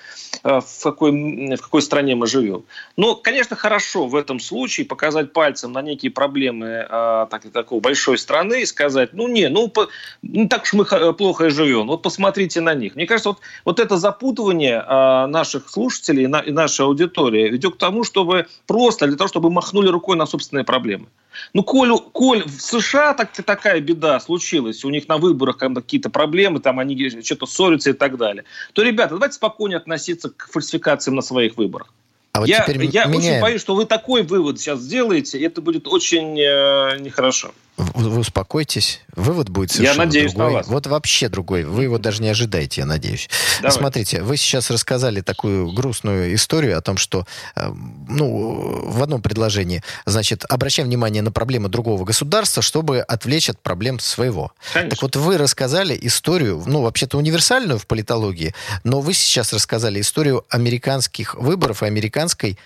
э, 0.43 0.59
в 0.59 0.83
какой, 0.83 1.11
в 1.55 1.61
какой 1.61 1.81
стране 1.81 2.15
мы 2.15 2.27
живем. 2.27 2.65
Но, 2.95 3.15
конечно, 3.15 3.55
хорошо 3.55 4.05
в 4.05 4.15
этом 4.15 4.39
случае 4.39 4.85
показать 4.85 5.33
пальцем 5.33 5.71
на 5.71 5.81
некие 5.81 6.11
проблемы 6.11 6.85
а, 6.89 7.25
так, 7.27 7.49
такой 7.51 7.79
большой 7.79 8.17
страны 8.17 8.61
и 8.61 8.65
сказать, 8.65 9.13
ну 9.15 9.27
не, 9.27 9.49
ну 9.49 9.67
по, 9.67 9.87
не 10.21 10.47
так 10.47 10.63
уж 10.63 10.73
мы 10.73 10.85
плохо 11.13 11.45
и 11.45 11.49
живем, 11.49 11.87
вот 11.87 12.01
посмотрите 12.01 12.61
на 12.61 12.73
них. 12.73 12.95
Мне 12.95 13.05
кажется, 13.05 13.29
вот, 13.29 13.39
вот 13.63 13.79
это 13.79 13.97
запутывание 13.97 14.83
а, 14.85 15.27
наших 15.27 15.69
слушателей 15.69 16.23
и, 16.23 16.27
на, 16.27 16.39
и 16.39 16.51
нашей 16.51 16.85
аудитории 16.85 17.49
ведет 17.49 17.75
к 17.75 17.77
тому, 17.77 18.03
чтобы 18.03 18.47
просто 18.67 19.07
для 19.07 19.17
того, 19.17 19.27
чтобы 19.27 19.49
махнули 19.51 19.87
рукой 19.87 20.17
на 20.17 20.25
собственные 20.25 20.63
проблемы. 20.63 21.07
Ну, 21.53 21.63
коль, 21.63 21.91
коль 22.11 22.43
в 22.43 22.61
США 22.61 23.13
так, 23.13 23.31
такая 23.31 23.79
беда 23.81 24.19
случилась, 24.19 24.85
у 24.85 24.89
них 24.89 25.07
на 25.07 25.17
выборах 25.17 25.57
какие-то 25.57 26.09
проблемы, 26.09 26.59
там 26.59 26.79
они 26.79 27.09
что-то 27.23 27.45
ссорятся 27.45 27.91
и 27.91 27.93
так 27.93 28.17
далее, 28.17 28.45
то, 28.73 28.81
ребята, 28.81 29.15
давайте 29.15 29.35
спокойнее 29.35 29.77
относиться 29.77 30.29
к 30.29 30.49
фальсификациям 30.51 31.15
на 31.15 31.21
своих 31.21 31.57
выборах. 31.57 31.93
А 32.35 32.41
вот 32.41 32.49
я 32.49 32.65
я 32.67 33.07
очень 33.07 33.39
боюсь, 33.39 33.61
что 33.61 33.75
вы 33.75 33.85
такой 33.85 34.23
вывод 34.23 34.59
сейчас 34.59 34.79
сделаете, 34.81 35.39
и 35.39 35.43
это 35.43 35.61
будет 35.61 35.87
очень 35.87 36.37
э, 36.37 36.99
нехорошо. 36.99 37.53
Вы, 37.77 38.19
успокойтесь. 38.19 39.01
Вывод 39.15 39.49
будет 39.49 39.71
совершенно 39.71 40.01
Я 40.01 40.05
надеюсь 40.05 40.33
другой. 40.33 40.47
на 40.47 40.57
вас. 40.59 40.67
Вот 40.67 40.87
вообще 40.87 41.27
другой. 41.27 41.65
Вы 41.65 41.83
его 41.83 41.97
даже 41.97 42.21
не 42.21 42.29
ожидаете, 42.29 42.81
я 42.81 42.87
надеюсь. 42.87 43.29
Давай. 43.61 43.77
Смотрите, 43.77 44.21
вы 44.21 44.37
сейчас 44.37 44.69
рассказали 44.69 45.19
такую 45.19 45.71
грустную 45.73 46.33
историю 46.35 46.77
о 46.77 46.81
том, 46.81 46.95
что, 46.95 47.27
э, 47.55 47.69
ну, 48.07 48.81
в 48.85 49.03
одном 49.03 49.21
предложении, 49.21 49.83
значит, 50.05 50.45
обращаем 50.47 50.87
внимание 50.87 51.21
на 51.21 51.31
проблемы 51.31 51.67
другого 51.67 52.05
государства, 52.05 52.63
чтобы 52.63 53.01
отвлечь 53.01 53.49
от 53.49 53.59
проблем 53.59 53.99
своего. 53.99 54.53
Конечно. 54.71 54.91
Так 54.91 55.01
вот, 55.01 55.15
вы 55.17 55.37
рассказали 55.37 55.97
историю, 56.01 56.63
ну, 56.65 56.81
вообще-то 56.81 57.17
универсальную 57.17 57.77
в 57.77 57.87
политологии, 57.87 58.55
но 58.85 59.01
вы 59.01 59.13
сейчас 59.13 59.51
рассказали 59.51 59.99
историю 59.99 60.45
американских 60.49 61.35
выборов 61.35 61.83
и 61.83 61.87
американской, 61.87 62.57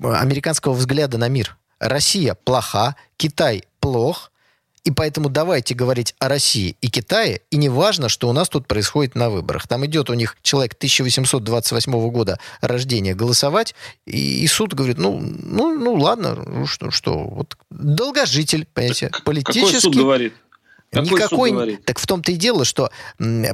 американского 0.00 0.74
взгляда 0.74 1.16
на 1.16 1.28
мир. 1.28 1.56
Россия 1.78 2.34
плоха, 2.34 2.94
Китай 3.16 3.64
плох, 3.82 4.30
и 4.84 4.90
поэтому 4.90 5.28
давайте 5.28 5.74
говорить 5.74 6.14
о 6.18 6.28
России 6.28 6.76
и 6.80 6.88
Китае, 6.88 7.42
и 7.50 7.56
не 7.56 7.68
важно, 7.68 8.08
что 8.08 8.28
у 8.28 8.32
нас 8.32 8.48
тут 8.48 8.66
происходит 8.66 9.14
на 9.14 9.30
выборах. 9.30 9.68
Там 9.68 9.84
идет 9.86 10.10
у 10.10 10.14
них 10.14 10.36
человек 10.42 10.72
1828 10.72 12.10
года 12.10 12.40
рождения 12.60 13.14
голосовать, 13.14 13.74
и, 14.06 14.42
и 14.42 14.46
суд 14.46 14.74
говорит, 14.74 14.98
ну, 14.98 15.20
ну, 15.20 15.78
ну 15.78 15.94
ладно, 15.94 16.34
ну 16.34 16.66
что, 16.66 16.90
что, 16.90 17.16
вот 17.18 17.56
долгожитель, 17.70 18.66
понимаете, 18.72 19.10
политический. 19.24 19.60
Какой 19.60 19.80
суд 19.80 19.94
говорит? 19.94 20.34
Какой 20.92 21.10
Никакой... 21.10 21.48
суд 21.48 21.56
говорит? 21.56 21.84
Так 21.86 21.98
в 21.98 22.06
том-то 22.06 22.32
и 22.32 22.34
дело, 22.34 22.66
что 22.66 22.90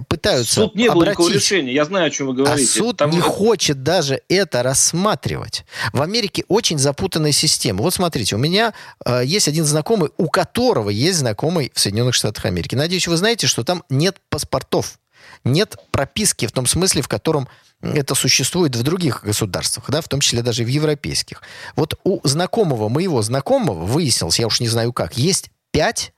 пытаются 0.09 0.55
Суд 0.55 0.75
не 0.75 0.91
было 0.91 1.05
обратить... 1.05 1.35
решения, 1.35 1.73
я 1.73 1.85
знаю, 1.85 2.07
о 2.07 2.11
чем 2.11 2.27
вы 2.27 2.35
говорите. 2.35 2.69
А 2.69 2.83
суд 2.83 2.97
Там... 2.97 3.11
не 3.11 3.21
хочет 3.21 3.85
даже 3.85 4.23
это 4.29 4.65
рассматривать. 4.65 5.65
В 5.93 6.03
Америке 6.03 6.45
очень 6.49 6.79
запутанная 6.79 7.31
система. 7.31 7.83
Вот 7.83 7.95
смотрите, 7.95 8.35
у 8.35 8.39
меня 8.39 8.75
э, 9.05 9.23
есть 9.25 9.47
один 9.47 9.65
знакомый, 9.65 10.11
у 10.17 10.29
которого 10.29 10.91
есть 10.91 11.21
знакомый 11.21 11.71
в 11.73 11.79
Соединенных 11.79 12.17
Штатах 12.17 12.45
Америки. 12.45 12.75
Надеюсь, 12.75 13.07
вы 13.07 13.17
знаете, 13.17 13.47
что 13.47 13.63
там 13.63 13.85
нет 13.89 14.17
паспортов. 14.31 14.99
Нет 15.45 15.77
прописки 15.93 16.47
в 16.47 16.53
том 16.53 16.67
смысле, 16.67 17.03
в 17.03 17.09
котором 17.09 17.49
это 17.81 18.17
существует 18.17 18.75
в 18.75 18.83
других 18.83 19.23
государствах, 19.23 19.89
да, 19.91 20.01
в 20.01 20.09
том 20.09 20.19
числе 20.19 20.43
даже 20.43 20.65
в 20.65 20.67
европейских. 20.67 21.43
Вот 21.77 22.01
у 22.03 22.19
знакомого, 22.27 22.89
моего 22.89 23.23
знакомого, 23.23 23.85
выяснилось, 23.85 24.41
я 24.41 24.49
уж 24.49 24.59
не 24.59 24.67
знаю 24.67 24.93
как, 24.93 25.17
есть 25.17 25.51
пять 25.71 26.13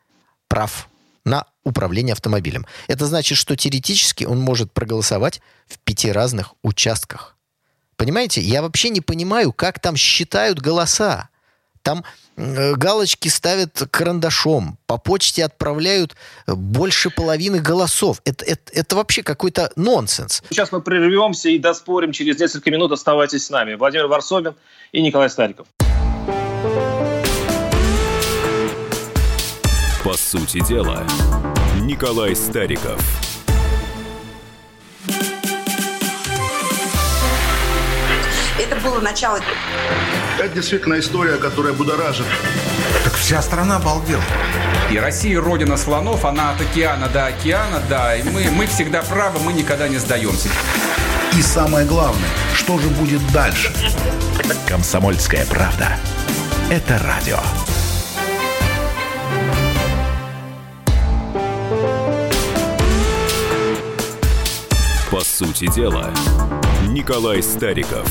прав 0.49 0.89
на 1.25 1.47
управление 1.65 2.12
автомобилем. 2.12 2.67
Это 2.89 3.07
значит, 3.07 3.39
что 3.39 3.57
теоретически 3.57 4.25
он 4.25 4.39
может 4.39 4.73
проголосовать 4.73 5.41
в 5.67 5.79
пяти 5.79 6.11
разных 6.12 6.55
участках. 6.62 7.37
Понимаете, 7.97 8.41
я 8.41 8.62
вообще 8.62 8.89
не 8.89 9.00
понимаю, 9.00 9.53
как 9.53 9.79
там 9.79 9.97
считают 9.97 10.59
голоса. 10.59 11.29
Там 11.83 12.05
э, 12.37 12.75
галочки 12.75 13.29
ставят 13.29 13.83
карандашом, 13.91 14.79
по 14.87 14.99
почте 14.99 15.45
отправляют 15.45 16.15
больше 16.47 17.11
половины 17.11 17.59
голосов. 17.59 18.21
Это, 18.25 18.45
это, 18.45 18.73
это 18.73 18.97
вообще 18.97 19.23
какой-то 19.23 19.71
нонсенс. 19.77 20.43
Сейчас 20.50 20.73
мы 20.73 20.81
прервемся 20.83 21.49
и 21.49 21.59
доспорим 21.59 22.12
через 22.12 22.39
несколько 22.39 22.71
минут. 22.71 22.93
Оставайтесь 22.93 23.47
с 23.47 23.50
нами. 23.50 23.75
Владимир 23.75 24.07
Варсобин 24.07 24.55
и 24.93 25.00
Николай 25.00 25.31
Стариков. 25.31 25.67
По 30.04 30.14
сути 30.14 30.66
дела, 30.66 31.07
Николай 31.83 32.35
Стариков. 32.35 32.99
Это 38.59 38.76
было 38.83 39.00
начало. 39.00 39.38
Это 40.38 40.49
действительно 40.54 40.99
история, 40.99 41.37
которая 41.37 41.75
будоражит. 41.75 42.25
Так 43.04 43.12
вся 43.12 43.42
страна 43.42 43.76
обалдела. 43.76 44.23
И 44.90 44.99
Россия 44.99 45.38
родина 45.38 45.76
слонов, 45.76 46.25
она 46.25 46.52
от 46.52 46.61
океана 46.62 47.09
до 47.09 47.26
океана, 47.26 47.83
да, 47.90 48.16
и 48.16 48.23
мы, 48.23 48.50
мы 48.50 48.66
всегда 48.66 49.02
правы, 49.02 49.38
мы 49.40 49.52
никогда 49.52 49.87
не 49.87 49.99
сдаемся. 49.99 50.49
И 51.37 51.42
самое 51.42 51.87
главное, 51.87 52.30
что 52.54 52.78
же 52.78 52.88
будет 52.88 53.21
дальше? 53.33 53.71
Комсомольская 54.66 55.45
правда. 55.45 55.99
Это 56.71 56.99
радио. 56.99 57.38
По 65.11 65.21
сути 65.23 65.67
дела, 65.75 66.09
Николай 66.87 67.43
Стариков. 67.43 68.07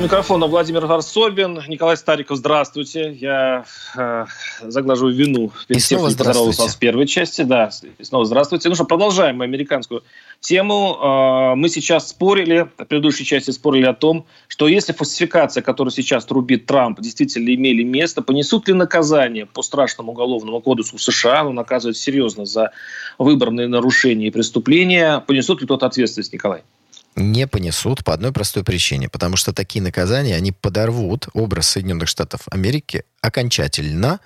Микрофона 0.00 0.46
Владимир 0.46 0.86
Варсобин. 0.86 1.62
Николай 1.68 1.98
Стариков, 1.98 2.38
здравствуйте. 2.38 3.12
Я 3.12 3.66
э, 3.94 4.24
заглаживаю 4.62 5.14
вину 5.14 5.52
перед 5.66 5.82
тем, 5.82 5.98
что 5.98 6.06
поздоровался 6.06 6.68
с 6.70 6.76
первой 6.76 7.06
части. 7.06 7.42
Да, 7.42 7.70
и 7.98 8.04
снова 8.04 8.24
здравствуйте. 8.24 8.70
Ну 8.70 8.74
что, 8.74 8.84
продолжаем 8.84 9.36
мы 9.36 9.44
американскую 9.44 10.02
тему. 10.40 10.96
Э, 11.00 11.54
мы 11.56 11.68
сейчас 11.68 12.08
спорили, 12.08 12.68
в 12.76 12.84
предыдущей 12.84 13.24
части 13.24 13.50
спорили 13.50 13.86
о 13.86 13.94
том, 13.94 14.26
что 14.46 14.68
если 14.68 14.92
фальсификация, 14.92 15.62
которую 15.62 15.92
сейчас 15.92 16.24
трубит 16.24 16.66
Трамп, 16.66 17.00
действительно 17.00 17.54
имели 17.54 17.82
место, 17.82 18.22
понесут 18.22 18.68
ли 18.68 18.74
наказание 18.74 19.46
по 19.46 19.62
страшному 19.62 20.12
уголовному 20.12 20.60
кодексу 20.60 20.98
США, 20.98 21.44
он 21.44 21.54
наказывает 21.54 21.96
серьезно 21.96 22.44
за 22.44 22.72
выборные 23.18 23.68
нарушения 23.68 24.28
и 24.28 24.30
преступления, 24.30 25.20
понесут 25.20 25.60
ли 25.60 25.66
тот 25.66 25.82
ответственность, 25.82 26.32
Николай? 26.32 26.62
не 27.16 27.46
понесут 27.48 28.04
по 28.04 28.14
одной 28.14 28.32
простой 28.32 28.62
причине. 28.62 29.08
Потому 29.08 29.36
что 29.36 29.52
такие 29.52 29.82
наказания, 29.82 30.36
они 30.36 30.52
подорвут 30.52 31.28
образ 31.34 31.68
Соединенных 31.70 32.08
Штатов 32.08 32.42
Америки 32.50 33.04
окончательно 33.20 34.20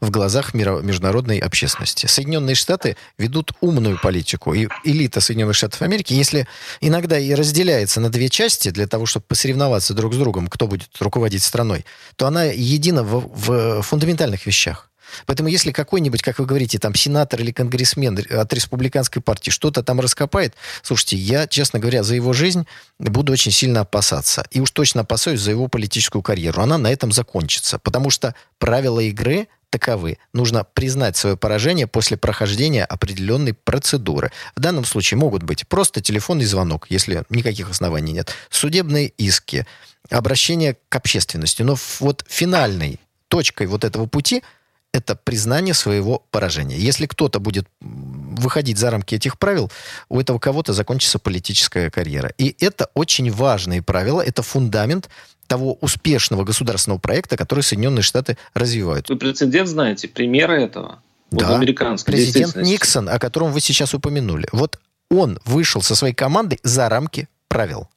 в 0.00 0.10
глазах 0.10 0.54
международной 0.54 1.38
общественности. 1.38 2.06
Соединенные 2.06 2.54
Штаты 2.54 2.96
ведут 3.18 3.52
умную 3.60 3.98
политику. 4.00 4.54
И 4.54 4.68
элита 4.84 5.20
Соединенных 5.20 5.56
Штатов 5.56 5.82
Америки, 5.82 6.12
если 6.12 6.46
иногда 6.80 7.18
и 7.18 7.34
разделяется 7.34 8.00
на 8.00 8.10
две 8.10 8.28
части 8.28 8.70
для 8.70 8.86
того, 8.86 9.06
чтобы 9.06 9.26
посоревноваться 9.26 9.94
друг 9.94 10.14
с 10.14 10.16
другом, 10.16 10.48
кто 10.48 10.66
будет 10.66 10.90
руководить 11.00 11.42
страной, 11.42 11.84
то 12.16 12.26
она 12.26 12.44
едина 12.44 13.02
в, 13.02 13.30
в 13.32 13.82
фундаментальных 13.82 14.46
вещах. 14.46 14.90
Поэтому 15.26 15.48
если 15.48 15.72
какой-нибудь, 15.72 16.22
как 16.22 16.38
вы 16.38 16.46
говорите, 16.46 16.78
там 16.78 16.94
сенатор 16.94 17.40
или 17.40 17.52
конгрессмен 17.52 18.18
от 18.30 18.52
республиканской 18.52 19.22
партии 19.22 19.50
что-то 19.50 19.82
там 19.82 20.00
раскопает, 20.00 20.54
слушайте, 20.82 21.16
я, 21.16 21.46
честно 21.46 21.78
говоря, 21.78 22.02
за 22.02 22.14
его 22.14 22.32
жизнь 22.32 22.66
буду 22.98 23.32
очень 23.32 23.52
сильно 23.52 23.80
опасаться. 23.80 24.46
И 24.50 24.60
уж 24.60 24.70
точно 24.70 25.02
опасаюсь 25.02 25.40
за 25.40 25.50
его 25.50 25.68
политическую 25.68 26.22
карьеру. 26.22 26.62
Она 26.62 26.78
на 26.78 26.90
этом 26.90 27.12
закончится. 27.12 27.78
Потому 27.78 28.10
что 28.10 28.34
правила 28.58 29.00
игры 29.00 29.48
таковы. 29.70 30.18
Нужно 30.32 30.64
признать 30.64 31.16
свое 31.16 31.36
поражение 31.36 31.86
после 31.86 32.16
прохождения 32.16 32.84
определенной 32.84 33.54
процедуры. 33.54 34.32
В 34.54 34.60
данном 34.60 34.84
случае 34.84 35.18
могут 35.18 35.42
быть 35.42 35.66
просто 35.68 36.00
телефонный 36.00 36.44
звонок, 36.44 36.86
если 36.90 37.24
никаких 37.30 37.70
оснований 37.70 38.12
нет, 38.12 38.32
судебные 38.50 39.08
иски, 39.08 39.66
обращение 40.10 40.76
к 40.88 40.96
общественности. 40.96 41.62
Но 41.62 41.76
вот 42.00 42.24
финальной 42.28 43.00
точкой 43.28 43.66
вот 43.66 43.84
этого 43.84 44.06
пути– 44.06 44.42
это 44.96 45.14
признание 45.14 45.74
своего 45.74 46.22
поражения. 46.30 46.78
Если 46.78 47.06
кто-то 47.06 47.38
будет 47.38 47.68
выходить 47.80 48.78
за 48.78 48.90
рамки 48.90 49.14
этих 49.14 49.38
правил, 49.38 49.70
у 50.08 50.18
этого 50.18 50.38
кого-то 50.38 50.72
закончится 50.72 51.18
политическая 51.18 51.90
карьера. 51.90 52.32
И 52.38 52.56
это 52.60 52.88
очень 52.94 53.30
важные 53.30 53.82
правила, 53.82 54.22
это 54.22 54.42
фундамент 54.42 55.10
того 55.46 55.74
успешного 55.80 56.44
государственного 56.44 56.98
проекта, 56.98 57.36
который 57.36 57.60
Соединенные 57.60 58.02
Штаты 58.02 58.36
развивают. 58.54 59.08
Вы 59.08 59.16
прецедент 59.16 59.68
знаете, 59.68 60.08
примеры 60.08 60.62
этого? 60.62 61.02
Да, 61.30 61.48
вот 61.48 61.56
американской 61.56 62.12
президент 62.12 62.56
Никсон, 62.56 63.08
о 63.08 63.18
котором 63.18 63.52
вы 63.52 63.60
сейчас 63.60 63.94
упомянули. 63.94 64.48
Вот 64.52 64.78
он 65.10 65.38
вышел 65.44 65.82
со 65.82 65.94
своей 65.94 66.14
командой 66.14 66.60
за 66.62 66.88
рамки 66.88 67.28
правил. 67.48 67.88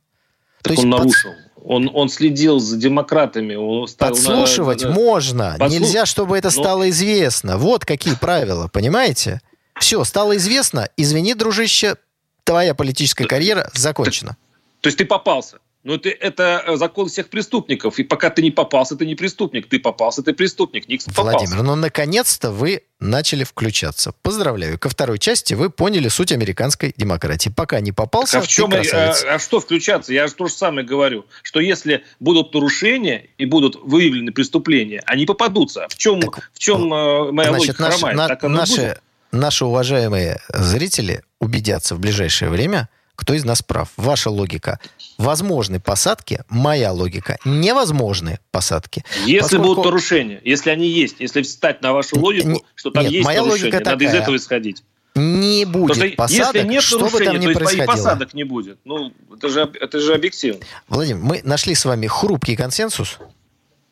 Так 0.62 0.76
То 0.76 0.82
он 0.82 0.88
есть 0.88 0.98
нарушил. 0.98 1.32
Под 1.32 1.50
он, 1.64 1.90
он 1.94 2.10
следил 2.10 2.60
за 2.60 2.78
демократами. 2.78 3.56
Он 3.56 3.88
Подслушивать 3.98 4.84
на, 4.84 4.92
можно. 4.92 5.56
Подслуш... 5.60 5.82
Нельзя, 5.82 6.06
чтобы 6.06 6.38
это 6.38 6.48
Но... 6.48 6.52
стало 6.52 6.90
известно. 6.90 7.58
Вот 7.58 7.86
какие 7.86 8.16
правила, 8.16 8.68
понимаете? 8.68 9.42
Все, 9.80 10.04
стало 10.04 10.38
известно. 10.38 10.90
Извини, 10.98 11.34
дружище, 11.34 11.96
твоя 12.44 12.74
политическая 12.74 13.26
карьера 13.26 13.70
закончена. 13.74 14.38
То 14.82 14.88
есть 14.88 14.98
ты 14.98 15.06
попался? 15.06 15.60
Но 15.84 15.96
это, 15.96 16.10
это 16.10 16.64
э, 16.68 16.76
закон 16.76 17.08
всех 17.08 17.30
преступников. 17.30 18.00
И 18.00 18.04
пока 18.04 18.30
ты 18.30 18.42
не 18.42 18.52
попался, 18.52 18.98
ты 18.98 19.06
не 19.06 19.16
преступник. 19.16 19.70
Ты 19.70 19.80
попался, 19.80 20.22
ты 20.22 20.34
преступник. 20.34 20.90
Никсон 20.90 21.14
попался. 21.14 21.38
Владимир, 21.38 21.64
ну 21.64 21.76
наконец-то 21.76 22.52
вы 22.52 22.84
начали 23.00 23.46
включаться. 23.46 24.14
Поздравляю. 24.22 24.78
Ко 24.78 24.90
второй 24.90 25.20
части 25.20 25.54
вы 25.54 25.70
поняли 25.70 26.10
суть 26.10 26.34
американской 26.34 26.94
демократии. 26.98 27.50
Пока 27.50 27.80
не 27.80 27.94
попался, 27.94 28.34
так 28.34 28.44
а 28.44 28.46
в 28.46 28.50
чем, 28.50 28.74
а, 28.74 29.14
а 29.36 29.40
что 29.40 29.62
включаться? 29.62 30.12
Я 30.12 30.28
же 30.28 30.34
то 30.34 30.48
же 30.48 30.54
самое 30.54 30.86
говорю. 30.86 31.26
Что 31.44 31.62
если 31.62 32.04
будут 32.20 32.54
нарушения 32.54 33.30
и 33.38 33.46
будут 33.46 33.78
выявлены 33.82 34.34
преступления, 34.34 35.02
они 35.06 35.26
попадутся. 35.26 35.88
В 35.88 35.96
чем, 35.96 36.20
так, 36.20 36.52
в 36.54 36.60
чем 36.60 36.94
э, 36.94 37.32
моя 37.32 37.52
значит, 37.52 37.80
логика 37.80 37.84
наши, 37.84 37.98
хромает? 37.98 38.18
На, 38.18 38.28
так 38.28 38.44
наши, 38.44 39.00
наши 39.32 39.64
уважаемые 39.64 40.42
зрители 40.50 41.24
убедятся 41.40 41.96
в 41.96 42.00
ближайшее 42.00 42.50
время– 42.50 42.90
кто 43.20 43.34
из 43.34 43.44
нас 43.44 43.62
прав. 43.62 43.90
Ваша 43.98 44.30
логика. 44.30 44.80
Возможны 45.18 45.82
посадки, 45.82 46.44
моя 46.48 46.94
логика. 46.94 47.38
Невозможны 47.44 48.40
посадки. 48.52 49.04
Если 49.26 49.42
поскольку... 49.42 49.66
будут 49.66 49.86
нарушения, 49.86 50.42
если 50.46 50.70
они 50.70 50.88
есть, 50.88 51.18
если 51.20 51.42
встать 51.42 51.82
на 51.82 51.92
вашу 51.92 52.18
логику, 52.18 52.48
не, 52.48 52.64
что 52.76 52.92
там 52.92 53.04
нет, 53.04 53.12
есть 53.12 53.26
моя 53.26 53.42
нарушения, 53.42 53.64
логика 53.66 53.78
надо 53.80 53.92
такая. 53.92 54.08
из 54.08 54.14
этого 54.14 54.36
исходить. 54.38 54.84
Не 55.16 55.66
будет 55.66 55.96
Потому 55.96 56.16
посадок, 56.16 56.56
если 56.56 56.68
нет 56.70 56.84
что 56.84 57.10
бы 57.10 57.20
там 57.20 57.40
ни 57.40 57.48
то 57.48 57.54
происходило. 57.54 57.84
и 57.84 57.88
посадок 57.88 58.34
не 58.34 58.44
будет. 58.46 58.80
Ну, 58.86 59.12
это 59.36 59.50
же, 59.50 59.70
это 59.82 60.00
же 60.00 60.14
объективно. 60.14 60.62
Владимир, 60.88 61.22
мы 61.22 61.42
нашли 61.44 61.76
с 61.76 61.84
вами 61.84 62.08
хрупкий 62.08 62.56
консенсус. 62.56 63.20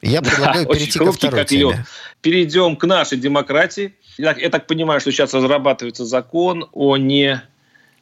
Я 0.02 0.22
предлагаю 0.22 0.66
да, 0.68 0.74
перейти 0.74 1.00
ко 1.00 1.12
второй 1.12 1.44
теме. 1.44 1.86
Перейдем 2.22 2.78
к 2.78 2.86
нашей 2.86 3.18
демократии. 3.18 3.96
Я 4.18 4.34
я 4.38 4.50
так 4.50 4.68
понимаю, 4.68 5.02
что 5.02 5.12
сейчас 5.12 5.34
разрабатывается 5.34 6.06
закон 6.06 6.70
о 6.72 6.96
не 6.96 7.42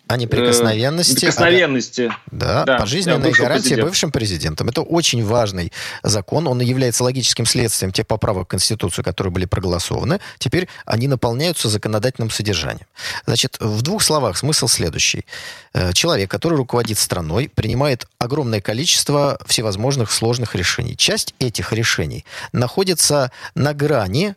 о 0.08 0.18
неприкосновенности. 0.18 1.12
Э, 1.12 1.16
неприкосновенности. 1.16 2.12
Да, 2.32 2.64
да, 2.64 2.78
пожизненной 2.78 3.32
гарантии 3.32 3.70
президент. 3.70 3.88
бывшим 3.88 4.12
президентом. 4.12 4.70
Это 4.70 4.82
очень 4.82 5.26
важный 5.26 5.72
закон. 6.04 6.48
Он 6.48 6.62
является 6.62 7.04
логическим 7.04 7.46
следствием 7.46 7.92
тех 7.92 8.06
поправок 8.06 8.46
в 8.46 8.48
Конституцию, 8.50 9.04
которые 9.04 9.32
были 9.32 9.46
проголосованы. 9.46 10.20
Теперь 10.38 10.68
они 10.86 11.08
наполняются 11.08 11.70
законодательным 11.70 12.30
содержанием. 12.30 12.88
Значит, 13.26 13.58
в 13.60 13.82
двух 13.82 14.04
словах 14.04 14.38
смысл 14.38 14.68
следующий. 14.68 15.26
Э, 15.74 15.92
человек, 15.94 16.30
который 16.30 16.56
руководит 16.56 17.00
страной, 17.00 17.50
принимает 17.54 18.08
огромное 18.20 18.62
количество 18.62 19.40
всевозможных 19.48 20.12
сложных 20.12 20.56
решений. 20.56 20.96
Часть 20.96 21.34
этих 21.40 21.74
решений 21.74 22.26
находится 22.52 23.32
на 23.56 23.74
грани 23.74 24.36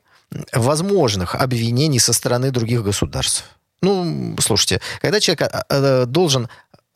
возможных 0.53 1.35
обвинений 1.35 1.99
со 1.99 2.13
стороны 2.13 2.51
других 2.51 2.83
государств. 2.83 3.45
Ну, 3.81 4.37
слушайте, 4.41 4.81
когда 5.01 5.21
человек 5.21 5.43
а, 5.43 5.65
а, 5.69 6.07
должен 6.07 6.49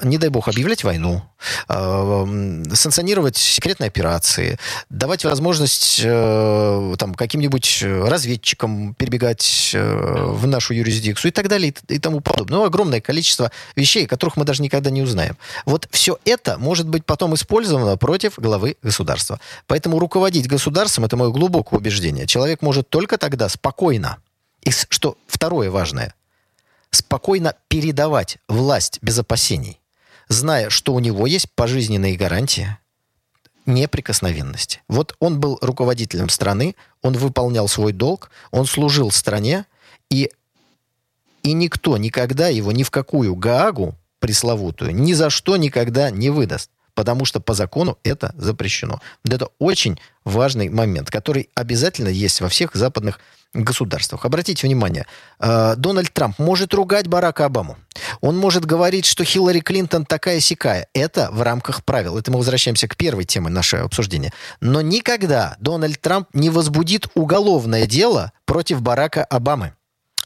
не 0.02 0.18
дай 0.18 0.30
бог, 0.30 0.48
объявлять 0.48 0.84
войну, 0.84 1.22
э, 1.68 2.64
санкционировать 2.74 3.36
секретные 3.36 3.88
операции, 3.88 4.58
давать 4.90 5.24
возможность 5.24 6.00
э, 6.02 6.94
там, 6.98 7.14
каким-нибудь 7.14 7.82
разведчикам 7.82 8.94
перебегать 8.94 9.70
э, 9.74 10.24
в 10.32 10.46
нашу 10.46 10.74
юрисдикцию 10.74 11.30
и 11.30 11.32
так 11.32 11.48
далее 11.48 11.74
и, 11.88 11.94
и 11.94 11.98
тому 11.98 12.20
подобное. 12.20 12.58
Ну, 12.58 12.64
огромное 12.64 13.00
количество 13.00 13.52
вещей, 13.76 14.06
которых 14.06 14.36
мы 14.36 14.44
даже 14.44 14.62
никогда 14.62 14.90
не 14.90 15.02
узнаем. 15.02 15.36
Вот 15.66 15.88
все 15.90 16.18
это 16.24 16.58
может 16.58 16.88
быть 16.88 17.04
потом 17.04 17.34
использовано 17.34 17.96
против 17.96 18.38
главы 18.38 18.76
государства. 18.82 19.40
Поэтому 19.66 19.98
руководить 19.98 20.48
государством, 20.48 21.04
это 21.04 21.16
мое 21.16 21.30
глубокое 21.30 21.78
убеждение, 21.78 22.26
человек 22.26 22.62
может 22.62 22.88
только 22.88 23.18
тогда 23.18 23.48
спокойно. 23.48 24.18
И 24.62 24.70
что 24.70 25.16
второе 25.26 25.70
важное– 25.70 26.14
спокойно 26.92 27.56
передавать 27.68 28.38
власть 28.48 28.98
без 29.02 29.18
опасений, 29.18 29.80
зная, 30.28 30.70
что 30.70 30.94
у 30.94 31.00
него 31.00 31.26
есть 31.26 31.50
пожизненные 31.54 32.16
гарантии 32.16 32.76
неприкосновенности. 33.66 34.82
Вот 34.88 35.16
он 35.18 35.40
был 35.40 35.58
руководителем 35.60 36.28
страны, 36.28 36.74
он 37.00 37.14
выполнял 37.14 37.68
свой 37.68 37.92
долг, 37.92 38.30
он 38.50 38.66
служил 38.66 39.10
стране, 39.10 39.66
и, 40.10 40.30
и 41.42 41.52
никто 41.52 41.96
никогда 41.96 42.48
его 42.48 42.72
ни 42.72 42.82
в 42.82 42.90
какую 42.90 43.34
Гаагу 43.34 43.94
пресловутую 44.18 44.94
ни 44.94 45.14
за 45.14 45.30
что 45.30 45.56
никогда 45.56 46.10
не 46.10 46.30
выдаст 46.30 46.70
потому 46.94 47.24
что 47.24 47.40
по 47.40 47.54
закону 47.54 47.98
это 48.02 48.34
запрещено. 48.36 49.00
Это 49.24 49.48
очень 49.58 49.98
важный 50.24 50.68
момент, 50.68 51.10
который 51.10 51.48
обязательно 51.54 52.08
есть 52.08 52.40
во 52.40 52.48
всех 52.48 52.74
западных 52.74 53.18
государствах. 53.54 54.24
Обратите 54.24 54.66
внимание, 54.66 55.06
э, 55.38 55.74
Дональд 55.76 56.12
Трамп 56.12 56.38
может 56.38 56.74
ругать 56.74 57.06
Барака 57.06 57.46
Обаму. 57.46 57.76
Он 58.20 58.38
может 58.38 58.64
говорить, 58.64 59.04
что 59.04 59.24
Хиллари 59.24 59.60
Клинтон 59.60 60.06
такая 60.06 60.40
сякая. 60.40 60.88
Это 60.94 61.30
в 61.32 61.42
рамках 61.42 61.84
правил. 61.84 62.18
Это 62.18 62.30
мы 62.30 62.38
возвращаемся 62.38 62.88
к 62.88 62.96
первой 62.96 63.24
теме 63.24 63.50
нашего 63.50 63.82
обсуждения. 63.82 64.32
Но 64.60 64.80
никогда 64.80 65.56
Дональд 65.60 66.00
Трамп 66.00 66.28
не 66.32 66.50
возбудит 66.50 67.08
уголовное 67.14 67.86
дело 67.86 68.32
против 68.44 68.80
Барака 68.80 69.24
Обамы 69.24 69.74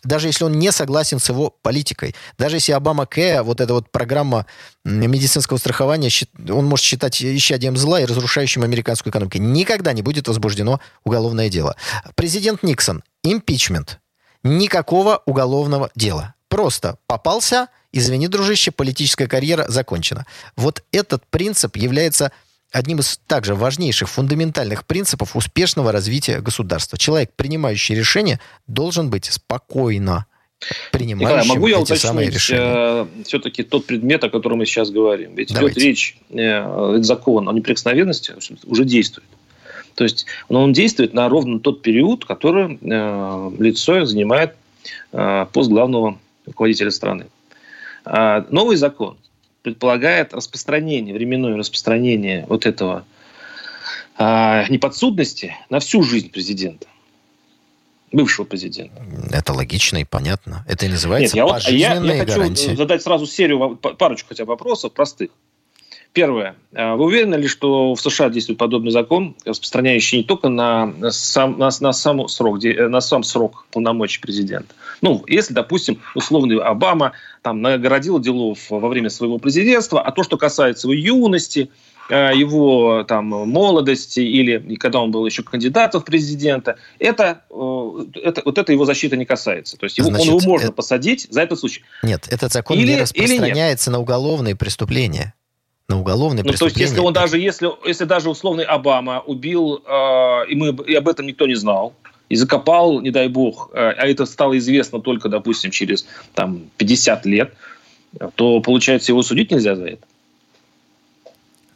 даже 0.06 0.28
если 0.28 0.44
он 0.44 0.58
не 0.58 0.72
согласен 0.72 1.18
с 1.18 1.28
его 1.28 1.50
политикой. 1.62 2.14
Даже 2.38 2.56
если 2.56 2.72
Обама 2.72 3.06
Кэ, 3.06 3.42
вот 3.42 3.60
эта 3.60 3.74
вот 3.74 3.90
программа 3.90 4.46
медицинского 4.84 5.58
страхования, 5.58 6.10
он 6.48 6.66
может 6.66 6.84
считать 6.84 7.20
исчадием 7.22 7.76
зла 7.76 8.00
и 8.00 8.04
разрушающим 8.04 8.62
американскую 8.62 9.10
экономику. 9.10 9.38
Никогда 9.38 9.92
не 9.92 10.02
будет 10.02 10.28
возбуждено 10.28 10.80
уголовное 11.04 11.48
дело. 11.48 11.76
Президент 12.14 12.62
Никсон, 12.62 13.02
импичмент. 13.32 14.00
Никакого 14.42 15.22
уголовного 15.26 15.90
дела. 15.94 16.34
Просто 16.48 16.98
попался, 17.06 17.68
извини, 17.92 18.28
дружище, 18.28 18.70
политическая 18.70 19.26
карьера 19.26 19.66
закончена. 19.68 20.26
Вот 20.56 20.84
этот 20.92 21.26
принцип 21.26 21.76
является 21.76 22.30
одним 22.72 23.00
из 23.00 23.20
также 23.26 23.54
важнейших 23.54 24.08
фундаментальных 24.08 24.86
принципов 24.86 25.36
успешного 25.36 25.92
развития 25.92 26.40
государства. 26.40 26.98
Человек, 26.98 27.32
принимающий 27.34 27.94
решения, 27.94 28.40
должен 28.66 29.10
быть 29.10 29.26
спокойно 29.26 30.26
принимающим 30.90 31.42
Николай, 31.42 31.46
могу 31.46 31.66
я 31.66 31.80
эти 31.80 31.94
самые 31.94 32.30
решения. 32.30 32.62
Э, 32.62 33.06
все-таки 33.24 33.62
тот 33.62 33.86
предмет, 33.86 34.24
о 34.24 34.30
котором 34.30 34.58
мы 34.58 34.66
сейчас 34.66 34.90
говорим? 34.90 35.34
Ведь 35.34 35.52
Давайте. 35.52 35.80
идет 35.80 35.84
речь, 35.84 36.18
э, 36.30 36.98
закон 37.02 37.48
о 37.48 37.52
неприкосновенности 37.52 38.34
уже 38.64 38.84
действует. 38.84 39.28
То 39.96 40.04
есть 40.04 40.26
он, 40.48 40.56
он 40.56 40.72
действует 40.72 41.14
на 41.14 41.28
ровно 41.28 41.58
тот 41.58 41.82
период, 41.82 42.24
который 42.24 42.78
э, 42.80 43.50
лицо 43.58 44.04
занимает 44.04 44.54
э, 45.12 45.46
пост 45.52 45.68
главного 45.68 46.18
руководителя 46.46 46.92
страны. 46.92 47.26
А 48.04 48.46
новый 48.50 48.76
закон 48.76 49.16
предполагает 49.62 50.32
распространение, 50.32 51.12
временное 51.12 51.56
распространение 51.56 52.46
вот 52.48 52.66
этого 52.66 53.04
а, 54.16 54.64
неподсудности 54.68 55.56
на 55.70 55.80
всю 55.80 56.04
жизнь 56.04 56.30
президента 56.30 56.86
бывшего 58.12 58.44
президента. 58.44 59.04
Это 59.32 59.52
логично 59.52 59.98
и 59.98 60.04
понятно. 60.04 60.64
Это 60.68 60.86
и 60.86 60.88
называется 60.88 61.36
Нет, 61.36 61.46
я, 61.46 61.52
вот, 61.52 61.62
я, 61.64 61.94
я 61.94 62.18
хочу 62.18 62.38
гарантии. 62.38 62.74
задать 62.76 63.02
сразу 63.02 63.26
серию, 63.26 63.76
парочку 63.76 64.28
хотя 64.28 64.44
бы 64.44 64.50
вопросов 64.50 64.92
простых. 64.92 65.30
Первое. 66.16 66.56
А, 66.74 66.96
вы 66.96 67.04
уверены 67.04 67.34
ли, 67.34 67.46
что 67.46 67.94
в 67.94 68.00
США 68.00 68.30
действует 68.30 68.58
подобный 68.58 68.90
закон, 68.90 69.36
распространяющий 69.44 70.16
не 70.16 70.24
только 70.24 70.48
на 70.48 71.10
сам, 71.10 71.58
на, 71.58 71.68
на 71.80 71.92
сам, 71.92 72.26
срок, 72.28 72.62
на 72.62 73.02
сам 73.02 73.22
срок 73.22 73.66
полномочий 73.70 74.18
президента, 74.22 74.74
ну, 75.02 75.22
если, 75.26 75.52
допустим, 75.52 76.00
условный 76.14 76.56
Обама 76.56 77.12
там 77.42 77.60
наградил 77.60 78.18
делов 78.18 78.70
во 78.70 78.88
время 78.88 79.10
своего 79.10 79.36
президентства, 79.36 80.00
а 80.00 80.10
то, 80.10 80.22
что 80.22 80.38
касается 80.38 80.88
его 80.88 80.94
юности, 80.94 81.68
э, 82.08 82.30
его 82.34 83.04
там 83.06 83.26
молодости 83.26 84.20
или 84.20 84.74
когда 84.76 85.00
он 85.00 85.10
был 85.10 85.26
еще 85.26 85.42
кандидатом 85.42 86.00
в 86.00 86.06
президента, 86.06 86.76
это, 86.98 87.42
э, 87.50 88.20
это, 88.22 88.40
вот 88.42 88.56
это 88.56 88.72
его 88.72 88.86
защита 88.86 89.18
не 89.18 89.26
касается. 89.26 89.76
То 89.76 89.84
есть 89.84 89.98
его, 89.98 90.08
Значит, 90.08 90.30
он 90.30 90.38
его 90.38 90.48
можно 90.48 90.68
это... 90.68 90.72
посадить 90.72 91.26
за 91.28 91.42
этот 91.42 91.60
случай. 91.60 91.82
Нет, 92.02 92.26
этот 92.30 92.54
закон 92.54 92.78
или, 92.78 92.92
не 92.92 93.00
распространяется 93.02 93.90
на 93.90 93.98
уголовные 93.98 94.56
преступления. 94.56 95.34
На 95.88 95.98
уголовные 96.00 96.42
ну, 96.42 96.50
преступления. 96.50 96.74
То 96.74 96.80
есть, 96.80 96.90
если 96.92 97.00
он 97.00 97.12
даже, 97.12 97.38
если, 97.38 97.70
если 97.86 98.04
даже 98.04 98.28
условный 98.28 98.64
Обама 98.64 99.20
убил, 99.20 99.82
э, 99.86 100.48
и, 100.48 100.56
мы, 100.56 100.68
и 100.84 100.94
об 100.94 101.08
этом 101.08 101.26
никто 101.26 101.46
не 101.46 101.54
знал, 101.54 101.94
и 102.28 102.34
закопал, 102.34 103.00
не 103.00 103.10
дай 103.10 103.28
бог, 103.28 103.70
э, 103.72 103.78
а 103.78 104.06
это 104.06 104.26
стало 104.26 104.58
известно 104.58 105.00
только, 105.00 105.28
допустим, 105.28 105.70
через 105.70 106.06
там, 106.34 106.62
50 106.76 107.26
лет, 107.26 107.54
то, 108.34 108.60
получается, 108.60 109.12
его 109.12 109.22
судить 109.22 109.52
нельзя 109.52 109.76
за 109.76 109.86
это. 109.86 110.06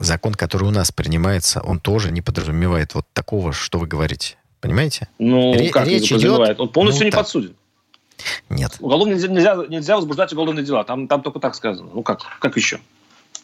Закон, 0.01 0.35
который 0.35 0.65
у 0.65 0.71
нас 0.73 0.91
принимается, 0.91 1.61
он 1.61 1.79
тоже 1.79 2.11
не 2.11 2.23
подразумевает 2.23 2.95
вот 2.95 3.07
такого, 3.13 3.53
что 3.53 3.79
вы 3.79 3.87
говорите. 3.87 4.39
Понимаете? 4.61 5.09
Ну, 5.19 5.55
Ре- 5.55 5.71
как 5.71 5.87
речь 5.87 6.11
не 6.11 6.17
подразумевает? 6.17 6.57
Идет, 6.57 6.61
он 6.61 6.69
полностью 6.71 7.03
ну, 7.03 7.07
не 7.07 7.11
так. 7.11 7.21
подсуден. 7.21 7.55
Нет. 8.49 8.77
Уголовно 8.81 9.13
нельзя, 9.13 9.29
нельзя, 9.29 9.57
нельзя 9.69 9.97
возбуждать 9.97 10.33
уголовные 10.33 10.65
дела. 10.65 10.85
Там, 10.85 11.07
там 11.07 11.23
только 11.23 11.39
так 11.39 11.55
сказано. 11.55 11.91
Ну 11.95 12.03
как? 12.03 12.21
Как 12.41 12.57
еще? 12.57 12.81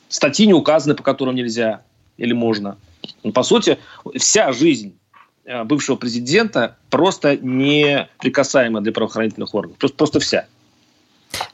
Статьи 0.09 0.47
не 0.47 0.55
указаны, 0.55 0.95
по 0.95 1.03
которым 1.03 1.35
нельзя 1.35 1.83
или 2.17 2.33
можно. 2.33 2.79
Ну, 3.23 3.33
по 3.33 3.43
сути, 3.43 3.79
вся 4.17 4.53
жизнь 4.53 4.97
Э, 5.47 5.63
бывшего 5.63 5.95
президента 5.95 6.77
просто 6.91 7.37
неприкасаема 7.37 8.81
для 8.81 8.91
правоохранительных 8.93 9.55
органов. 9.55 9.79
Просто, 9.79 9.97
просто 9.97 10.19
вся. 10.21 10.47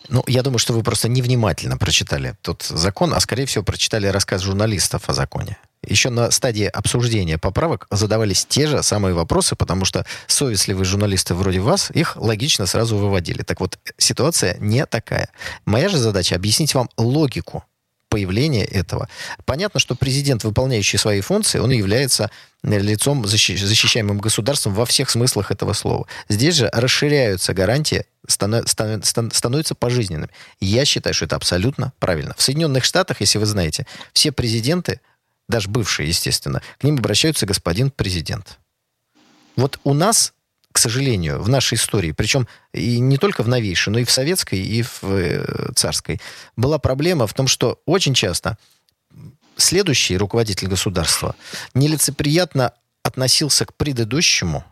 Ну, 0.09 0.25
я 0.27 0.43
думаю, 0.43 0.59
что 0.59 0.73
вы 0.73 0.83
просто 0.83 1.09
невнимательно 1.09 1.77
прочитали 1.77 2.35
тот 2.41 2.62
закон, 2.62 3.12
а, 3.12 3.21
скорее 3.21 3.45
всего, 3.45 3.62
прочитали 3.65 4.07
рассказ 4.07 4.43
журналистов 4.43 5.11
о 5.11 5.12
законе. 5.12 5.59
Еще 5.87 6.09
на 6.09 6.31
стадии 6.31 6.65
обсуждения 6.65 7.37
поправок 7.37 7.87
задавались 7.91 8.47
те 8.47 8.67
же 8.67 8.83
самые 8.83 9.15
вопросы, 9.15 9.57
потому 9.57 9.85
что 9.85 10.07
совестливые 10.27 10.87
журналисты 10.87 11.35
вроде 11.35 11.61
вас 11.61 11.91
их 11.91 12.17
логично 12.17 12.65
сразу 12.65 12.97
выводили. 12.97 13.43
Так 13.43 13.61
вот, 13.61 13.79
ситуация 13.99 14.57
не 14.59 14.87
такая. 14.87 15.29
Моя 15.67 15.91
же 15.91 15.99
задача 15.99 16.35
объяснить 16.37 16.75
вам 16.75 16.88
логику 16.97 17.65
появления 18.12 18.66
этого. 18.66 19.09
Понятно, 19.46 19.81
что 19.81 19.94
президент, 19.94 20.44
выполняющий 20.44 20.98
свои 20.98 21.22
функции, 21.22 21.59
он 21.59 21.70
является 21.70 22.31
лицом, 22.62 23.27
защищаемым 23.27 24.18
государством 24.18 24.75
во 24.75 24.85
всех 24.85 25.09
смыслах 25.09 25.51
этого 25.51 25.72
слова. 25.72 26.07
Здесь 26.29 26.57
же 26.57 26.68
расширяются 26.75 27.55
гарантии, 27.55 28.05
становятся 28.29 29.75
пожизненными. 29.75 30.29
Я 30.61 30.85
считаю, 30.85 31.14
что 31.14 31.25
это 31.25 31.37
абсолютно 31.37 31.94
правильно. 31.98 32.35
В 32.37 32.42
Соединенных 32.42 32.85
Штатах, 32.85 33.22
если 33.22 33.38
вы 33.38 33.46
знаете, 33.46 33.87
все 34.12 34.31
президенты, 34.31 35.01
даже 35.48 35.70
бывшие, 35.70 36.09
естественно, 36.09 36.61
к 36.79 36.85
ним 36.85 36.98
обращаются 36.98 37.46
господин 37.46 37.90
президент. 37.90 38.59
Вот 39.57 39.81
у 39.85 39.94
нас 39.94 40.35
к 40.73 40.79
сожалению, 40.79 41.43
в 41.43 41.49
нашей 41.49 41.75
истории, 41.75 42.13
причем 42.13 42.49
и 42.73 42.99
не 42.99 43.19
только 43.19 43.43
в 43.43 43.49
новейшей, 43.49 43.93
но 43.93 43.99
и 43.99 44.05
в 44.05 44.11
советской, 44.11 44.59
и 44.59 44.83
в 44.83 45.03
э, 45.05 45.73
царской, 45.75 46.21
была 46.57 46.79
проблема 46.79 47.27
в 47.27 47.35
том, 47.35 47.47
что 47.47 47.81
очень 47.87 48.15
часто 48.15 48.59
следующий 49.57 50.17
руководитель 50.17 50.69
государства 50.69 51.35
нелицеприятно 51.75 52.73
относился 53.03 53.67
к 53.67 53.75
предыдущему, 53.75 54.65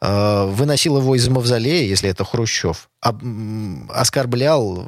э, 0.00 0.44
выносил 0.46 0.98
его 0.98 1.14
из 1.14 1.28
мавзолея, 1.28 1.86
если 1.86 2.10
это 2.10 2.24
Хрущев, 2.24 2.88
оскорблял, 3.00 4.86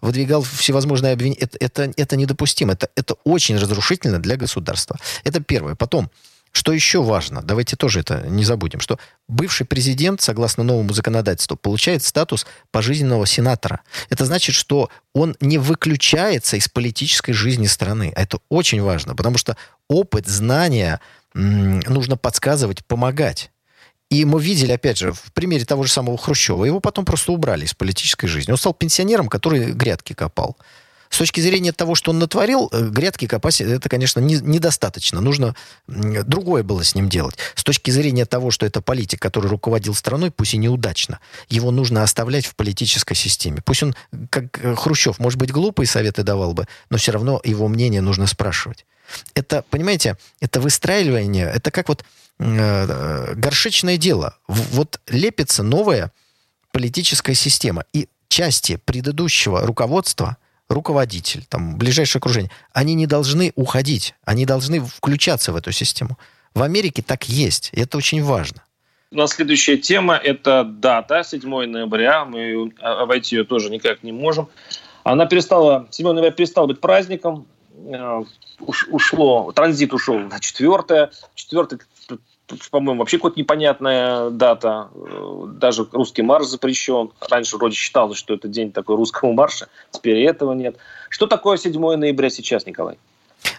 выдвигал 0.00 0.42
всевозможные 0.42 1.12
обвинения. 1.12 1.40
Это, 1.40 1.56
это, 1.60 1.92
это 1.96 2.16
недопустимо. 2.16 2.72
Это, 2.72 2.88
это 2.96 3.14
очень 3.24 3.56
разрушительно 3.56 4.18
для 4.18 4.36
государства. 4.36 4.96
Это 5.24 5.40
первое. 5.40 5.74
Потом, 5.74 6.10
что 6.52 6.72
еще 6.72 7.02
важно, 7.02 7.42
давайте 7.42 7.76
тоже 7.76 8.00
это 8.00 8.24
не 8.28 8.44
забудем, 8.44 8.80
что 8.80 8.98
бывший 9.28 9.66
президент, 9.66 10.20
согласно 10.20 10.64
новому 10.64 10.92
законодательству, 10.92 11.56
получает 11.56 12.02
статус 12.02 12.46
пожизненного 12.70 13.26
сенатора. 13.26 13.80
Это 14.10 14.24
значит, 14.24 14.54
что 14.54 14.90
он 15.14 15.36
не 15.40 15.58
выключается 15.58 16.56
из 16.56 16.68
политической 16.68 17.32
жизни 17.32 17.66
страны. 17.66 18.12
А 18.16 18.22
это 18.22 18.38
очень 18.48 18.82
важно, 18.82 19.14
потому 19.14 19.38
что 19.38 19.56
опыт, 19.88 20.26
знания 20.26 21.00
нужно 21.34 22.16
подсказывать, 22.16 22.84
помогать. 22.84 23.50
И 24.10 24.24
мы 24.24 24.40
видели, 24.40 24.72
опять 24.72 24.96
же, 24.96 25.12
в 25.12 25.32
примере 25.34 25.64
того 25.66 25.82
же 25.82 25.92
самого 25.92 26.16
Хрущева, 26.16 26.64
его 26.64 26.80
потом 26.80 27.04
просто 27.04 27.32
убрали 27.32 27.66
из 27.66 27.74
политической 27.74 28.26
жизни. 28.26 28.50
Он 28.50 28.56
стал 28.56 28.72
пенсионером, 28.72 29.28
который 29.28 29.72
грядки 29.72 30.14
копал. 30.14 30.56
С 31.10 31.18
точки 31.18 31.40
зрения 31.40 31.72
того, 31.72 31.94
что 31.94 32.10
он 32.10 32.18
натворил, 32.18 32.68
э, 32.72 32.88
грядки 32.88 33.26
копать, 33.26 33.60
это, 33.60 33.88
конечно, 33.88 34.20
не, 34.20 34.36
недостаточно. 34.36 35.20
Нужно 35.20 35.54
другое 35.86 36.62
было 36.62 36.84
с 36.84 36.94
ним 36.94 37.08
делать. 37.08 37.36
С 37.54 37.64
точки 37.64 37.90
зрения 37.90 38.26
того, 38.26 38.50
что 38.50 38.66
это 38.66 38.80
политик, 38.80 39.20
который 39.20 39.48
руководил 39.48 39.94
страной, 39.94 40.30
пусть 40.30 40.54
и 40.54 40.58
неудачно, 40.58 41.20
его 41.48 41.70
нужно 41.70 42.02
оставлять 42.02 42.46
в 42.46 42.54
политической 42.54 43.14
системе. 43.14 43.62
Пусть 43.64 43.82
он, 43.82 43.94
как 44.30 44.58
э, 44.62 44.74
Хрущев, 44.74 45.18
может 45.18 45.38
быть, 45.38 45.50
глупые 45.50 45.86
советы 45.86 46.22
давал 46.22 46.52
бы, 46.52 46.66
но 46.90 46.98
все 46.98 47.12
равно 47.12 47.40
его 47.44 47.68
мнение 47.68 48.00
нужно 48.00 48.26
спрашивать. 48.26 48.84
Это, 49.34 49.64
понимаете, 49.70 50.18
это 50.40 50.60
выстраивание, 50.60 51.50
это 51.54 51.70
как 51.70 51.88
вот 51.88 52.04
э, 52.38 53.34
горшечное 53.34 53.96
дело. 53.96 54.36
Вот 54.46 55.00
лепится 55.08 55.62
новая 55.62 56.12
политическая 56.72 57.34
система. 57.34 57.84
И 57.94 58.08
части 58.28 58.76
предыдущего 58.76 59.66
руководства– 59.66 60.36
руководитель, 60.68 61.44
там, 61.48 61.78
ближайшее 61.78 62.20
окружение, 62.20 62.50
они 62.72 62.94
не 62.94 63.06
должны 63.06 63.52
уходить, 63.56 64.14
они 64.24 64.44
должны 64.44 64.80
включаться 64.80 65.52
в 65.52 65.56
эту 65.56 65.72
систему. 65.72 66.18
В 66.54 66.62
Америке 66.62 67.02
так 67.02 67.28
есть, 67.28 67.70
и 67.72 67.80
это 67.80 67.98
очень 67.98 68.22
важно. 68.22 68.62
У 69.10 69.16
нас 69.16 69.32
следующая 69.32 69.78
тема– 69.78 70.16
это 70.22 70.64
дата, 70.64 71.24
7 71.24 71.40
ноября. 71.66 72.26
Мы 72.26 72.72
обойти 72.80 73.36
ее 73.36 73.44
тоже 73.44 73.70
никак 73.70 74.02
не 74.02 74.12
можем. 74.12 74.48
Она 75.02 75.24
перестала, 75.24 75.88
7 75.90 76.12
ноября 76.12 76.30
перестал 76.30 76.66
быть 76.66 76.80
праздником. 76.80 77.46
Э, 77.86 78.22
ушло, 78.60 79.52
транзит 79.52 79.94
ушел 79.94 80.18
на 80.18 80.40
4 80.40 81.10
4 81.34 81.68
по-моему, 82.70 83.00
вообще 83.00 83.18
какая-то 83.18 83.38
непонятная 83.38 84.30
дата. 84.30 84.88
Э, 84.94 85.44
даже 85.46 85.86
русский 85.92 86.22
марш 86.22 86.46
запрещен. 86.46 87.10
Раньше 87.28 87.56
вроде 87.56 87.74
считалось, 87.74 88.18
что 88.18 88.34
это 88.34 88.48
день 88.48 88.72
такой 88.72 88.96
русского 88.96 89.32
марша. 89.32 89.68
Теперь 89.90 90.18
этого 90.24 90.52
нет. 90.52 90.76
Что 91.10 91.26
такое 91.26 91.56
7 91.56 91.80
ноября 91.96 92.30
сейчас, 92.30 92.66
Николай? 92.66 92.98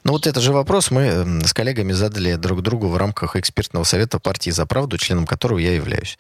Ну 0.04 0.13
вот 0.13 0.28
это 0.28 0.41
же 0.41 0.52
вопрос 0.52 0.91
мы 0.91 1.41
с 1.45 1.54
коллегами 1.54 1.91
задали 1.93 2.36
друг 2.36 2.62
другу 2.62 2.88
в 2.88 2.97
рамках 2.97 3.36
экспертного 3.36 3.84
совета 3.84 4.19
партии 4.19 4.49
«За 4.49 4.65
правду», 4.65 4.97
членом 4.97 5.25
которого 5.25 5.60
я 5.60 5.73
являюсь. 5.73 6.17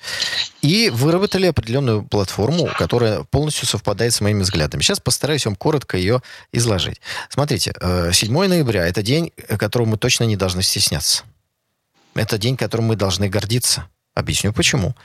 И 0.61 0.89
выработали 0.89 1.47
определенную 1.47 2.03
платформу, 2.03 2.69
которая 2.77 3.23
полностью 3.23 3.67
совпадает 3.67 4.13
с 4.13 4.21
моими 4.21 4.41
взглядами. 4.41 4.81
Сейчас 4.81 4.99
постараюсь 4.99 5.45
вам 5.45 5.55
коротко 5.55 5.97
ее 5.97 6.21
изложить. 6.51 7.01
Смотрите, 7.29 7.73
7 8.13 8.37
э, 8.37 8.47
ноября– 8.47 8.87
это 8.87 9.01
день, 9.01 9.31
которого 9.57 9.87
мы 9.87 9.97
точно 9.97 10.25
не 10.25 10.35
должны 10.35 10.61
стесняться. 10.61 11.23
Это 12.15 12.37
день, 12.37 12.57
которым 12.57 12.87
мы 12.87 12.95
должны 12.95 13.29
гордиться. 13.29 13.87
Объясню 14.15 14.51
почему. 14.51 14.95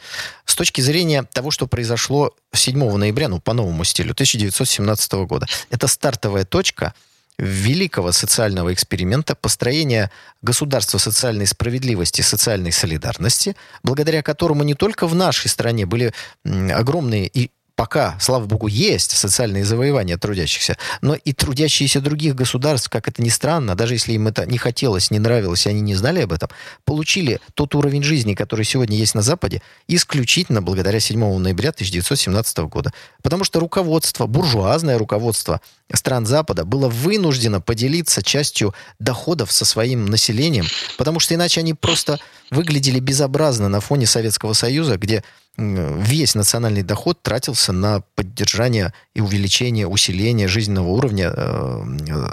С 0.45 0.57
точки 0.57 0.81
зрения 0.81 1.23
того, 1.23 1.51
что 1.51 1.67
произошло 1.67 2.35
7 2.53 2.97
ноября, 2.97 3.29
ну, 3.29 3.40
по 3.40 3.53
новому 3.53 3.85
стилю, 3.85 4.12
1917 4.12 5.12
года, 5.27 5.47
это 5.71 5.87
стартовая 5.87 6.45
точка 6.45 6.95
великого 7.38 8.12
социального 8.12 8.73
эксперимента 8.73 9.35
построения 9.35 10.11
государства 10.43 10.99
социальной 10.99 11.47
справедливости, 11.47 12.21
социальной 12.23 12.73
солидарности, 12.73 13.57
благодаря 13.83 14.23
которому 14.23 14.62
не 14.62 14.75
только 14.75 15.07
в 15.07 15.14
нашей 15.14 15.49
стране 15.49 15.85
были 15.85 16.12
огромные 16.45 17.27
и 17.27 17.51
пока, 17.77 18.17
слава 18.21 18.47
богу, 18.47 18.67
есть 18.67 19.11
социальные 19.11 19.65
завоевания 19.65 20.17
трудящихся, 20.17 20.77
но 21.01 21.15
и 21.15 21.33
трудящиеся 21.33 22.01
других 22.01 22.35
государств, 22.35 22.89
как 22.89 23.09
это 23.09 23.23
ни 23.23 23.29
странно, 23.29 23.75
даже 23.75 23.95
если 23.95 24.13
им 24.13 24.29
это 24.29 24.47
не 24.47 24.59
хотелось, 24.59 25.11
не 25.11 25.19
нравилось, 25.19 25.67
и 25.67 25.71
они 25.71 25.81
не 25.81 25.95
знали 25.95 26.21
об 26.21 26.33
этом, 26.33 26.51
получили 26.85 27.41
тот 27.55 27.75
уровень 27.75 28.03
жизни, 28.03 28.35
который 28.35 28.65
сегодня 28.65 28.97
есть 28.97 29.15
на 29.15 29.23
Западе, 29.23 29.63
исключительно 29.89 30.63
благодаря 30.63 31.01
7 31.01 31.19
ноября 31.39 31.71
1917 31.71 32.59
года. 32.59 32.93
Потому 33.23 33.45
что 33.45 33.61
руководство, 33.61 34.27
буржуазное 34.27 34.99
руководство 34.99 35.61
стран 35.93 36.27
Запада 36.27 36.65
было 36.65 36.89
вынуждено 36.89 37.61
поделиться 37.61 38.23
частью 38.23 38.75
доходов 38.99 39.51
со 39.53 39.65
своим 39.65 40.07
населением, 40.07 40.67
потому 40.97 41.21
что 41.21 41.35
иначе 41.35 41.61
они 41.61 41.75
просто 41.75 42.19
выглядели 42.55 43.01
безобразно 43.01 43.69
на 43.69 43.81
фоне 43.81 44.07
Советского 44.07 44.53
Союза, 44.53 44.97
где 44.97 45.23
весь 45.57 46.35
национальный 46.35 46.83
доход 46.83 47.23
тратился 47.23 47.73
на 47.73 48.01
поддержание 48.17 48.93
и 49.14 49.21
увеличение, 49.21 49.87
усиление 49.87 50.49
жизненного 50.49 50.88
уровня 50.88 51.33
э, 51.33 51.83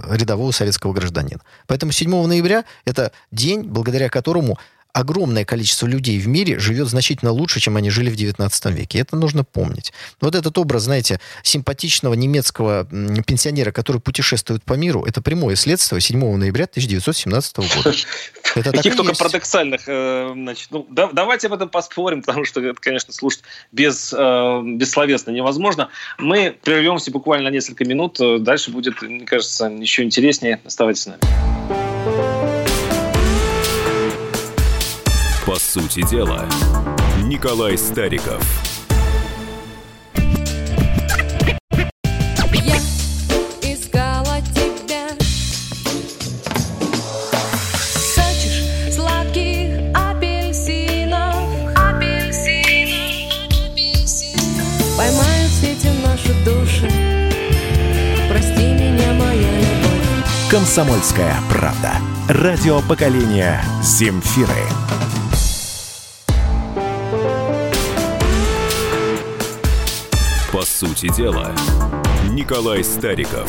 рядового 0.09 0.51
советского 0.51 0.93
гражданина. 0.93 1.41
Поэтому 1.67 1.91
7 1.91 2.09
ноября 2.09 2.65
это 2.85 3.11
день, 3.31 3.61
благодаря 3.61 4.09
которому 4.09 4.57
огромное 4.93 5.45
количество 5.45 5.87
людей 5.87 6.19
в 6.19 6.27
мире 6.27 6.59
живет 6.59 6.87
значительно 6.87 7.31
лучше, 7.31 7.59
чем 7.59 7.77
они 7.77 7.89
жили 7.89 8.09
в 8.09 8.15
19 8.15 8.65
веке. 8.67 8.99
Это 8.99 9.15
нужно 9.15 9.43
помнить. 9.43 9.93
Вот 10.19 10.35
этот 10.35 10.57
образ, 10.57 10.83
знаете, 10.83 11.19
симпатичного 11.43 12.13
немецкого 12.13 12.85
пенсионера, 12.85 13.71
который 13.71 14.01
путешествует 14.01 14.63
по 14.63 14.73
миру, 14.73 15.03
это 15.03 15.21
прямое 15.21 15.55
следствие 15.55 16.01
7 16.01 16.35
ноября 16.37 16.65
1917 16.65 17.57
года. 17.57 17.93
Это 18.55 18.71
Каких 18.71 18.97
только 18.97 19.13
парадоксальных. 19.13 19.83
Э, 19.87 20.31
значит, 20.33 20.67
ну, 20.71 20.85
да, 20.89 21.09
давайте 21.13 21.47
об 21.47 21.53
этом 21.53 21.69
поспорим, 21.69 22.21
потому 22.25 22.43
что 22.43 22.59
это, 22.59 22.79
конечно, 22.81 23.13
слушать 23.13 23.43
без, 23.71 24.13
э, 24.13 24.61
бессловесно 24.65 25.31
невозможно. 25.31 25.89
Мы 26.17 26.57
прервемся 26.61 27.11
буквально 27.11 27.47
несколько 27.47 27.85
минут. 27.85 28.17
Дальше 28.43 28.71
будет, 28.71 29.01
мне 29.01 29.25
кажется, 29.25 29.67
еще 29.67 30.03
интереснее. 30.03 30.59
Оставайтесь 30.65 31.03
с 31.03 31.05
нами. 31.07 31.50
По 35.51 35.59
сути 35.59 36.01
дела, 36.09 36.47
Николай 37.23 37.77
Стариков. 37.77 38.41
Я 42.53 42.77
искала 43.61 44.39
тебя. 44.55 45.09
Хочешь 48.15 48.95
сладких 48.95 49.93
апельсинов? 49.93 51.35
Апельсинов. 51.75 52.95
Поймают 54.95 55.51
сети 55.59 55.89
наши 56.01 56.33
души. 56.45 56.89
Прости 58.29 58.67
меня, 58.71 59.11
моя 59.15 59.51
любовь. 59.59 60.49
Комсомольская 60.49 61.35
правда. 61.49 61.95
Радио 62.29 62.79
поколения 62.87 63.61
Земфиры. 63.83 64.63
Сути 70.81 71.15
дела, 71.15 71.51
Николай 72.31 72.83
Стариков. 72.83 73.47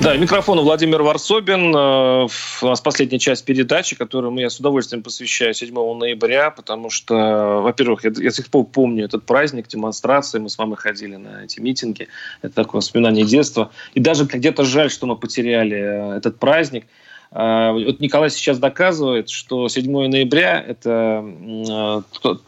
Да, 0.00 0.16
микрофон 0.16 0.60
Владимир 0.60 1.02
Варсобин. 1.02 1.74
Э, 1.74 2.28
у 2.62 2.66
нас 2.66 2.80
последняя 2.80 3.18
часть 3.18 3.44
передачи, 3.44 3.96
которую 3.96 4.32
я 4.36 4.48
с 4.48 4.60
удовольствием 4.60 5.02
посвящаю 5.02 5.52
7 5.52 5.74
ноября, 5.74 6.52
потому 6.52 6.90
что, 6.90 7.60
во-первых, 7.64 8.04
я, 8.04 8.12
я 8.16 8.30
сих 8.30 8.46
пор 8.50 8.66
помню 8.66 9.04
этот 9.04 9.24
праздник, 9.24 9.66
демонстрации, 9.66 10.38
мы 10.38 10.48
с 10.48 10.56
вами 10.58 10.76
ходили 10.76 11.16
на 11.16 11.42
эти 11.42 11.58
митинги. 11.58 12.06
Это 12.40 12.54
такое 12.54 12.82
воспоминание 12.82 13.24
детства. 13.24 13.72
И 13.94 14.00
даже 14.00 14.24
где-то 14.24 14.64
жаль, 14.64 14.92
что 14.92 15.08
мы 15.08 15.16
потеряли 15.16 15.76
э, 15.76 16.18
этот 16.18 16.38
праздник. 16.38 16.86
Э, 17.32 17.72
вот 17.72 17.98
Николай 17.98 18.30
сейчас 18.30 18.60
доказывает, 18.60 19.28
что 19.28 19.68
7 19.68 19.90
ноября– 19.90 20.64
это 20.68 22.04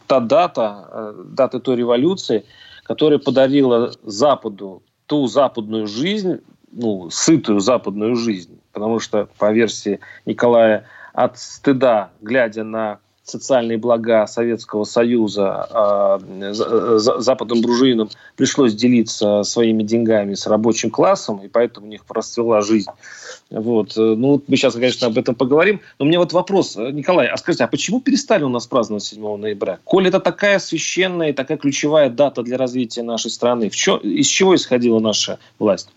та 0.06 0.20
дата, 0.20 1.14
дата 1.24 1.58
той 1.58 1.74
революции, 1.74 2.44
которая 2.90 3.20
подарила 3.20 3.92
Западу 4.02 4.82
ту 5.06 5.28
западную 5.28 5.86
жизнь, 5.86 6.40
ну, 6.72 7.08
сытую 7.08 7.60
западную 7.60 8.16
жизнь. 8.16 8.60
Потому 8.72 8.98
что, 8.98 9.28
по 9.38 9.52
версии 9.52 10.00
Николая, 10.26 10.86
от 11.12 11.38
стыда, 11.38 12.10
глядя 12.20 12.64
на 12.64 12.98
социальные 13.30 13.78
блага 13.78 14.26
Советского 14.26 14.84
Союза 14.84 16.18
э, 16.22 16.52
западным 16.52 17.62
дружинам 17.62 18.10
пришлось 18.36 18.74
делиться 18.74 19.42
своими 19.42 19.82
деньгами 19.82 20.34
с 20.34 20.46
рабочим 20.46 20.90
классом, 20.90 21.38
и 21.38 21.48
поэтому 21.48 21.86
у 21.86 21.90
них 21.90 22.02
расцвела 22.08 22.60
жизнь. 22.60 22.90
Вот. 23.50 23.94
Ну, 23.96 24.42
мы 24.46 24.56
сейчас, 24.56 24.74
конечно, 24.74 25.08
об 25.08 25.18
этом 25.18 25.34
поговорим. 25.34 25.80
Но 25.98 26.04
у 26.04 26.08
меня 26.08 26.18
вот 26.18 26.32
вопрос, 26.32 26.76
Николай, 26.76 27.26
а 27.26 27.36
скажите, 27.36 27.64
а 27.64 27.68
почему 27.68 28.00
перестали 28.00 28.44
у 28.44 28.48
нас 28.48 28.66
праздновать 28.66 29.04
7 29.04 29.36
ноября? 29.36 29.78
Коль 29.84 30.08
это 30.08 30.20
такая 30.20 30.58
священная 30.58 31.30
и 31.30 31.32
такая 31.32 31.58
ключевая 31.58 32.10
дата 32.10 32.42
для 32.42 32.56
развития 32.56 33.02
нашей 33.02 33.30
страны, 33.30 33.70
в 33.70 33.76
чё, 33.76 33.96
из 33.96 34.26
чего 34.26 34.54
исходила 34.54 35.00
наша 35.00 35.38
власть? 35.58 35.88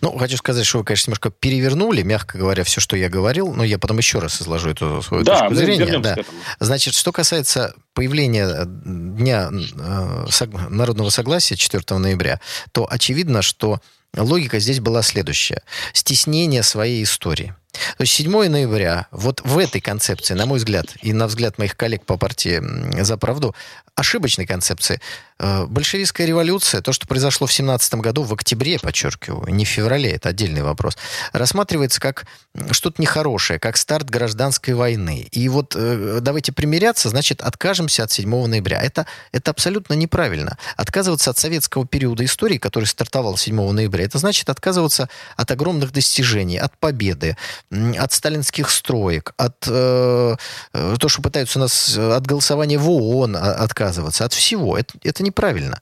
Ну, 0.00 0.16
хочу 0.18 0.36
сказать, 0.36 0.66
что 0.66 0.78
вы, 0.78 0.84
конечно, 0.84 1.10
немножко 1.10 1.30
перевернули, 1.30 2.02
мягко 2.02 2.38
говоря, 2.38 2.64
все, 2.64 2.80
что 2.80 2.96
я 2.96 3.08
говорил, 3.08 3.52
но 3.52 3.64
я 3.64 3.78
потом 3.78 3.98
еще 3.98 4.18
раз 4.18 4.40
изложу 4.40 4.70
эту 4.70 5.02
свою 5.02 5.24
да, 5.24 5.40
точку 5.40 5.54
зрения. 5.54 5.98
Да. 5.98 6.16
Значит, 6.60 6.94
что 6.94 7.12
касается 7.12 7.74
появления 7.94 8.64
Дня 8.64 9.50
э, 9.50 10.46
народного 10.70 11.10
согласия 11.10 11.56
4 11.56 11.98
ноября, 11.98 12.40
то 12.72 12.86
очевидно, 12.88 13.42
что 13.42 13.80
логика 14.16 14.58
здесь 14.58 14.80
была 14.80 15.02
следующая. 15.02 15.62
Стеснение 15.92 16.62
своей 16.62 17.02
истории. 17.02 17.54
То 17.72 18.02
есть 18.02 18.12
7 18.14 18.30
ноября, 18.48 19.06
вот 19.10 19.40
в 19.44 19.58
этой 19.58 19.80
концепции, 19.80 20.34
на 20.34 20.46
мой 20.46 20.58
взгляд, 20.58 20.86
и 21.02 21.12
на 21.12 21.26
взгляд 21.26 21.58
моих 21.58 21.76
коллег 21.76 22.04
по 22.04 22.16
партии 22.16 22.62
«За 23.02 23.16
правду», 23.16 23.54
ошибочной 23.98 24.46
концепции. 24.46 25.00
Э, 25.40 25.66
большевистская 25.66 26.26
революция, 26.26 26.80
то, 26.80 26.92
что 26.92 27.06
произошло 27.06 27.46
в 27.46 27.52
17 27.52 27.94
году, 27.94 28.22
в 28.22 28.32
октябре, 28.32 28.78
подчеркиваю, 28.78 29.52
не 29.52 29.64
в 29.64 29.68
феврале, 29.68 30.12
это 30.12 30.28
отдельный 30.28 30.62
вопрос, 30.62 30.96
рассматривается 31.32 32.00
как 32.00 32.26
что-то 32.70 33.02
нехорошее, 33.02 33.58
как 33.58 33.76
старт 33.76 34.08
гражданской 34.08 34.74
войны. 34.74 35.28
И 35.32 35.48
вот 35.48 35.74
э, 35.76 36.18
давайте 36.20 36.52
примиряться, 36.52 37.08
значит, 37.08 37.40
откажемся 37.40 38.04
от 38.04 38.12
7 38.12 38.46
ноября. 38.46 38.80
Это, 38.80 39.06
это 39.32 39.50
абсолютно 39.50 39.94
неправильно. 39.94 40.58
Отказываться 40.76 41.30
от 41.30 41.38
советского 41.38 41.86
периода 41.86 42.24
истории, 42.24 42.58
который 42.58 42.84
стартовал 42.84 43.36
7 43.36 43.72
ноября, 43.72 44.04
это 44.04 44.18
значит 44.18 44.48
отказываться 44.48 45.08
от 45.36 45.50
огромных 45.50 45.92
достижений, 45.92 46.58
от 46.58 46.76
победы, 46.78 47.36
от 47.70 48.12
сталинских 48.12 48.70
строек, 48.70 49.34
от 49.36 49.66
э, 49.66 50.36
э 50.72 50.96
то, 50.98 51.08
что 51.08 51.22
пытаются 51.22 51.58
нас 51.58 51.96
от 51.96 52.26
голосования 52.26 52.78
в 52.78 52.88
ООН 52.90 53.36
отказываться 53.36 53.88
отказываться 53.88 54.24
от 54.24 54.32
всего. 54.32 54.76
Это, 54.76 54.94
это 55.02 55.22
неправильно. 55.22 55.80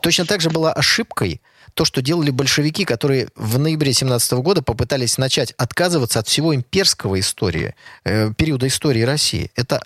Точно 0.00 0.24
так 0.24 0.40
же 0.40 0.50
была 0.50 0.72
ошибкой 0.72 1.40
то, 1.74 1.84
что 1.84 2.02
делали 2.02 2.30
большевики, 2.30 2.84
которые 2.84 3.28
в 3.34 3.58
ноябре 3.58 3.92
17 3.92 4.32
года 4.34 4.62
попытались 4.62 5.18
начать 5.18 5.52
отказываться 5.56 6.20
от 6.20 6.28
всего 6.28 6.54
имперского 6.54 7.18
истории, 7.18 7.74
э, 8.04 8.32
периода 8.36 8.66
истории 8.66 9.02
России. 9.02 9.50
Это, 9.56 9.80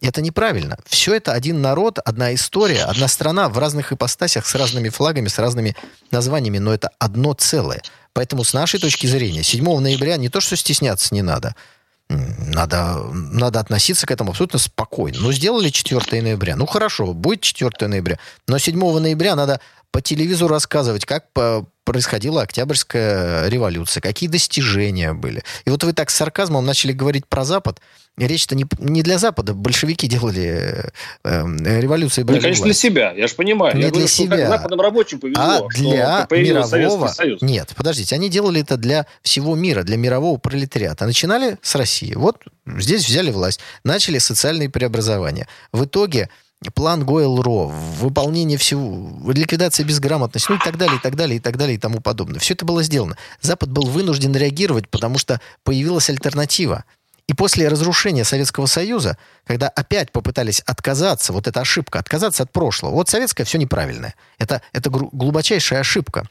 это 0.00 0.22
неправильно. 0.22 0.78
Все 0.86 1.14
это 1.14 1.32
один 1.32 1.60
народ, 1.60 1.98
одна 2.04 2.34
история, 2.34 2.84
одна 2.84 3.08
страна 3.08 3.48
в 3.48 3.58
разных 3.58 3.92
ипостасях, 3.92 4.46
с 4.46 4.54
разными 4.54 4.88
флагами, 4.88 5.28
с 5.28 5.38
разными 5.38 5.76
названиями, 6.10 6.58
но 6.58 6.72
это 6.72 6.90
одно 6.98 7.34
целое. 7.34 7.82
Поэтому 8.16 8.44
с 8.44 8.54
нашей 8.54 8.80
точки 8.80 9.06
зрения 9.06 9.42
7 9.42 9.78
ноября 9.78 10.16
не 10.16 10.30
то, 10.30 10.40
что 10.40 10.56
стесняться 10.56 11.14
не 11.14 11.20
надо– 11.20 11.54
надо, 12.08 13.02
надо 13.12 13.58
относиться 13.58 14.06
к 14.06 14.12
этому 14.12 14.30
абсолютно 14.30 14.58
спокойно. 14.58 15.18
Ну, 15.20 15.32
сделали 15.32 15.70
4 15.70 16.22
ноября. 16.22 16.54
Ну, 16.56 16.66
хорошо, 16.66 17.12
будет 17.12 17.40
4 17.40 17.88
ноября. 17.88 18.18
Но 18.46 18.58
7 18.58 18.78
ноября 18.78 19.34
надо 19.34 19.60
по 19.90 20.00
телевизору 20.00 20.52
рассказывать, 20.52 21.04
как 21.04 21.26
происходила 21.86 22.42
Октябрьская 22.42 23.48
революция, 23.48 24.00
какие 24.00 24.28
достижения 24.28 25.12
были. 25.12 25.42
И 25.64 25.70
вот 25.70 25.84
вы 25.84 25.92
так 25.92 26.10
с 26.10 26.14
сарказмом 26.16 26.66
начали 26.66 26.92
говорить 26.92 27.26
про 27.26 27.44
Запад. 27.44 27.80
Речь-то 28.18 28.56
не, 28.56 28.66
не 28.80 29.02
для 29.02 29.18
Запада. 29.18 29.54
Большевики 29.54 30.08
делали 30.08 30.90
э, 31.22 31.80
революции. 31.80 32.22
Ну, 32.22 32.28
конечно, 32.28 32.48
власть. 32.48 32.62
для 32.64 32.74
себя. 32.74 33.12
Я 33.12 33.28
же 33.28 33.34
понимаю. 33.34 33.76
Не 33.76 33.82
я 33.82 33.88
для 33.88 33.90
говорю, 33.90 34.08
себя. 34.08 34.36
Что 34.36 34.48
западным 34.48 34.80
рабочим 34.80 35.20
повезло, 35.20 35.42
а 35.42 35.68
для 35.68 36.26
мирового... 36.30 37.14
Нет, 37.40 37.72
подождите. 37.76 38.14
Они 38.16 38.28
делали 38.28 38.62
это 38.62 38.76
для 38.76 39.06
всего 39.22 39.54
мира, 39.54 39.82
для 39.82 39.96
мирового 39.96 40.38
пролетариата. 40.38 41.06
Начинали 41.06 41.58
с 41.62 41.74
России. 41.76 42.14
Вот 42.14 42.38
здесь 42.66 43.06
взяли 43.06 43.30
власть. 43.30 43.60
Начали 43.84 44.18
социальные 44.18 44.70
преобразования. 44.70 45.46
В 45.72 45.84
итоге 45.84 46.30
план 46.74 47.04
Гойл-Ро, 47.04 47.68
выполнение 47.98 48.58
всего, 48.58 49.30
ликвидация 49.30 49.84
безграмотности, 49.84 50.50
ну 50.50 50.56
и 50.56 50.60
так 50.60 50.76
далее, 50.76 50.96
и 50.96 51.00
так 51.00 51.14
далее, 51.14 51.36
и 51.36 51.40
так 51.40 51.56
далее, 51.56 51.76
и 51.76 51.78
тому 51.78 52.00
подобное. 52.00 52.40
Все 52.40 52.54
это 52.54 52.64
было 52.64 52.82
сделано. 52.82 53.16
Запад 53.40 53.70
был 53.70 53.84
вынужден 53.84 54.34
реагировать, 54.34 54.88
потому 54.88 55.18
что 55.18 55.40
появилась 55.64 56.08
альтернатива. 56.10 56.84
И 57.26 57.34
после 57.34 57.68
разрушения 57.68 58.24
Советского 58.24 58.66
Союза, 58.66 59.18
когда 59.44 59.68
опять 59.68 60.12
попытались 60.12 60.60
отказаться, 60.60 61.32
вот 61.32 61.48
эта 61.48 61.60
ошибка, 61.60 61.98
отказаться 61.98 62.44
от 62.44 62.52
прошлого, 62.52 62.92
вот 62.92 63.08
советское 63.08 63.44
все 63.44 63.58
неправильное. 63.58 64.14
Это, 64.38 64.62
это 64.72 64.90
глубочайшая 64.90 65.80
ошибка. 65.80 66.28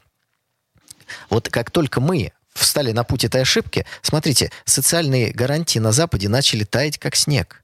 Вот 1.28 1.50
как 1.50 1.70
только 1.70 2.00
мы 2.00 2.32
встали 2.54 2.92
на 2.92 3.04
путь 3.04 3.24
этой 3.24 3.42
ошибки, 3.42 3.86
смотрите, 4.00 4.50
социальные 4.64 5.32
гарантии 5.32 5.78
на 5.78 5.92
Западе 5.92 6.28
начали 6.28 6.64
таять 6.64 6.98
как 6.98 7.14
снег 7.14 7.62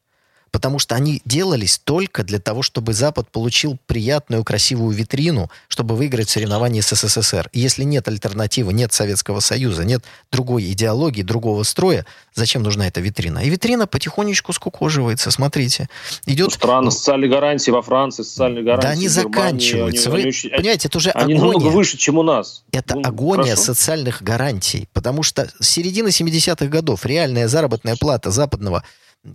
потому 0.53 0.79
что 0.79 0.95
они 0.95 1.23
делались 1.25 1.81
только 1.83 2.23
для 2.23 2.39
того, 2.39 2.63
чтобы 2.63 2.93
Запад 2.93 3.29
получил 3.31 3.79
приятную, 3.87 4.45
красивую 4.45 4.95
витрину, 4.95 5.51
чтобы 5.67 5.97
выиграть 5.97 6.29
соревнования 6.29 6.83
с 6.83 6.95
СССР. 6.95 7.49
И 7.53 7.59
если 7.59 7.85
нет 7.85 8.07
альтернативы, 8.07 8.73
нет 8.73 8.93
Советского 8.93 9.41
Союза, 9.41 9.85
нет 9.85 10.05
другой 10.31 10.71
идеологии, 10.71 11.23
другого 11.23 11.63
строя, 11.63 12.07
зачем 12.35 12.63
нужна 12.63 12.87
эта 12.87 13.01
витрина? 13.01 13.41
И 13.41 13.49
витрина 13.49 13.87
потихонечку 13.87 14.53
скукоживается, 14.53 15.31
смотрите. 15.31 15.89
Идет... 16.27 16.49
Ну, 16.49 16.55
странно, 16.55 16.91
социальные 16.91 17.31
гарантии 17.31 17.71
во 17.71 17.81
Франции, 17.81 18.23
социальные 18.23 18.63
гарантии 18.63 18.87
Да 18.87 18.93
они 18.93 19.09
заканчиваются. 19.09 20.13
Они, 20.13 20.25
Вы 20.25 20.29
они, 20.29 20.57
понимаете, 20.57 20.89
это 20.89 20.99
уже 20.99 21.11
они 21.11 21.33
агония. 21.33 21.41
намного 21.41 21.67
выше, 21.69 21.97
чем 21.97 22.19
у 22.19 22.23
нас. 22.23 22.63
Это 22.73 22.97
ну, 22.97 23.03
агония 23.05 23.55
хорошо. 23.55 23.63
социальных 23.63 24.23
гарантий, 24.23 24.87
потому 24.93 25.23
что 25.23 25.51
с 25.59 25.67
середины 25.67 26.09
70-х 26.09 26.67
годов 26.67 27.07
реальная 27.07 27.49
заработная 27.49 27.97
плата 27.97 28.31
западного 28.31 28.85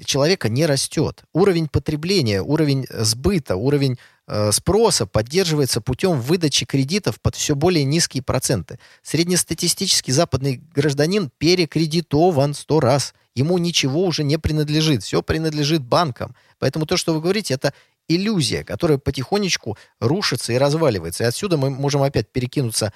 человека 0.03 0.49
не 0.49 0.65
растет. 0.65 1.23
Уровень 1.33 1.67
потребления, 1.67 2.41
уровень 2.41 2.85
сбыта, 2.89 3.55
уровень 3.55 3.97
э, 4.27 4.51
спроса 4.51 5.05
поддерживается 5.05 5.81
путем 5.81 6.19
выдачи 6.19 6.65
кредитов 6.65 7.21
под 7.21 7.35
все 7.35 7.55
более 7.55 7.85
низкие 7.85 8.23
проценты. 8.23 8.79
Среднестатистический 9.01 10.11
западный 10.11 10.61
гражданин 10.73 11.31
перекредитован 11.37 12.53
сто 12.53 12.79
раз. 12.79 13.13
Ему 13.35 13.57
ничего 13.57 14.03
уже 14.03 14.23
не 14.23 14.37
принадлежит. 14.37 15.03
Все 15.03 15.21
принадлежит 15.21 15.83
банкам. 15.83 16.35
Поэтому 16.59 16.85
то, 16.85 16.97
что 16.97 17.13
вы 17.13 17.21
говорите, 17.21 17.53
это 17.53 17.73
иллюзия, 18.07 18.63
которая 18.63 18.97
потихонечку 18.97 19.77
рушится 19.99 20.53
и 20.53 20.57
разваливается. 20.57 21.23
И 21.23 21.27
отсюда 21.27 21.57
мы 21.57 21.69
можем 21.69 22.01
опять 22.01 22.29
перекинуться 22.29 22.93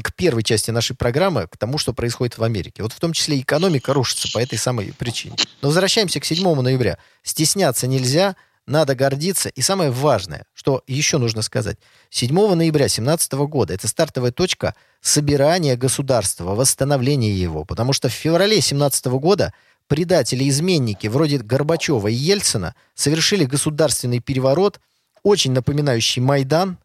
к 0.00 0.14
первой 0.14 0.42
части 0.42 0.70
нашей 0.70 0.96
программы, 0.96 1.46
к 1.46 1.56
тому, 1.56 1.76
что 1.76 1.92
происходит 1.92 2.38
в 2.38 2.44
Америке. 2.44 2.82
Вот 2.82 2.92
в 2.92 3.00
том 3.00 3.12
числе 3.12 3.40
экономика 3.40 3.92
рушится 3.92 4.30
по 4.32 4.38
этой 4.38 4.58
самой 4.58 4.92
причине. 4.92 5.36
Но 5.60 5.68
возвращаемся 5.68 6.20
к 6.20 6.24
7 6.24 6.60
ноября. 6.60 6.98
Стесняться 7.22 7.86
нельзя, 7.86 8.36
надо 8.66 8.94
гордиться. 8.94 9.50
И 9.50 9.60
самое 9.60 9.90
важное, 9.90 10.46
что 10.54 10.82
еще 10.86 11.18
нужно 11.18 11.42
сказать. 11.42 11.76
7 12.10 12.32
ноября 12.32 12.84
2017 12.84 13.32
года 13.32 13.74
это 13.74 13.88
стартовая 13.88 14.32
точка 14.32 14.74
собирания 15.00 15.76
государства, 15.76 16.54
восстановления 16.54 17.34
его. 17.34 17.64
Потому 17.64 17.92
что 17.92 18.08
в 18.08 18.12
феврале 18.12 18.54
2017 18.54 19.06
года 19.06 19.52
предатели-изменники 19.88 21.08
вроде 21.08 21.38
Горбачева 21.38 22.08
и 22.08 22.14
Ельцина 22.14 22.74
совершили 22.94 23.44
государственный 23.44 24.20
переворот, 24.20 24.80
очень 25.22 25.52
напоминающий 25.52 26.22
Майдан, 26.22 26.78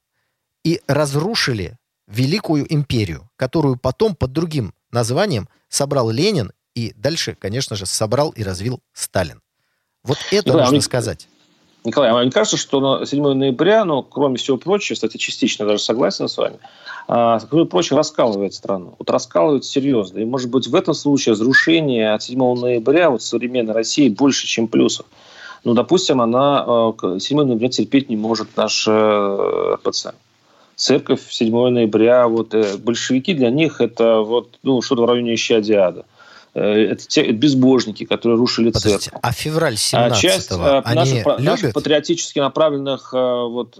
и 0.63 0.81
разрушили 0.87 1.77
великую 2.07 2.71
империю, 2.73 3.29
которую 3.35 3.77
потом 3.77 4.15
под 4.15 4.31
другим 4.31 4.73
названием 4.91 5.47
собрал 5.69 6.09
Ленин 6.09 6.51
и 6.73 6.93
дальше, 6.95 7.35
конечно 7.39 7.75
же, 7.75 7.85
собрал 7.85 8.29
и 8.31 8.43
развил 8.43 8.79
Сталин. 8.93 9.41
Вот 10.03 10.17
это 10.31 10.53
да, 10.53 10.59
нужно 10.59 10.73
мне, 10.73 10.81
сказать. 10.81 11.27
Николай, 11.83 12.09
а 12.09 12.21
мне 12.21 12.31
кажется, 12.31 12.57
что 12.57 12.79
на 12.79 13.05
7 13.05 13.33
ноября, 13.33 13.83
ну, 13.83 14.03
кроме 14.03 14.37
всего 14.37 14.57
прочего, 14.57 14.95
кстати, 14.95 15.17
частично 15.17 15.65
даже 15.65 15.83
согласен 15.83 16.27
с 16.27 16.37
вами, 16.37 16.59
а, 17.07 17.39
кроме 17.49 17.65
прочего, 17.65 17.97
раскалывает 17.97 18.53
страну. 18.53 18.95
Вот 18.99 19.09
раскалывает 19.09 19.65
серьезно. 19.65 20.19
И, 20.19 20.25
может 20.25 20.49
быть, 20.49 20.67
в 20.67 20.75
этом 20.75 20.93
случае 20.93 21.33
разрушение 21.33 22.13
от 22.13 22.23
7 22.23 22.39
ноября 22.39 23.09
вот 23.09 23.21
современной 23.21 23.73
России 23.73 24.09
больше, 24.09 24.47
чем 24.47 24.67
плюсов. 24.67 25.05
Ну, 25.63 25.73
допустим, 25.73 26.21
она 26.21 26.93
7 27.19 27.41
ноября 27.41 27.69
терпеть 27.69 28.09
не 28.09 28.15
может 28.15 28.55
наш 28.55 28.87
РПЦ 28.87 30.13
церковь 30.77 31.21
7 31.29 31.69
ноября, 31.69 32.27
вот 32.27 32.53
э, 32.53 32.77
большевики 32.77 33.33
для 33.33 33.49
них 33.49 33.81
это 33.81 34.19
вот 34.19 34.59
ну, 34.63 34.81
что-то 34.81 35.01
в 35.01 35.05
районе 35.05 35.33
исчадия 35.33 35.87
ада. 35.87 36.05
Э, 36.53 36.61
это 36.61 37.05
те 37.07 37.31
безбожники, 37.31 38.05
которые 38.05 38.37
рушили 38.37 38.69
Подождите, 38.69 39.05
церковь. 39.05 39.19
А 39.21 39.31
февраль 39.33 39.75
17 39.75 40.17
а 40.17 40.21
часть 40.21 40.51
э, 40.51 40.81
они 40.85 40.95
наших, 40.95 41.25
любят? 41.25 41.39
наших 41.39 41.73
патриотически 41.73 42.39
направленных 42.39 43.11
вот, 43.11 43.75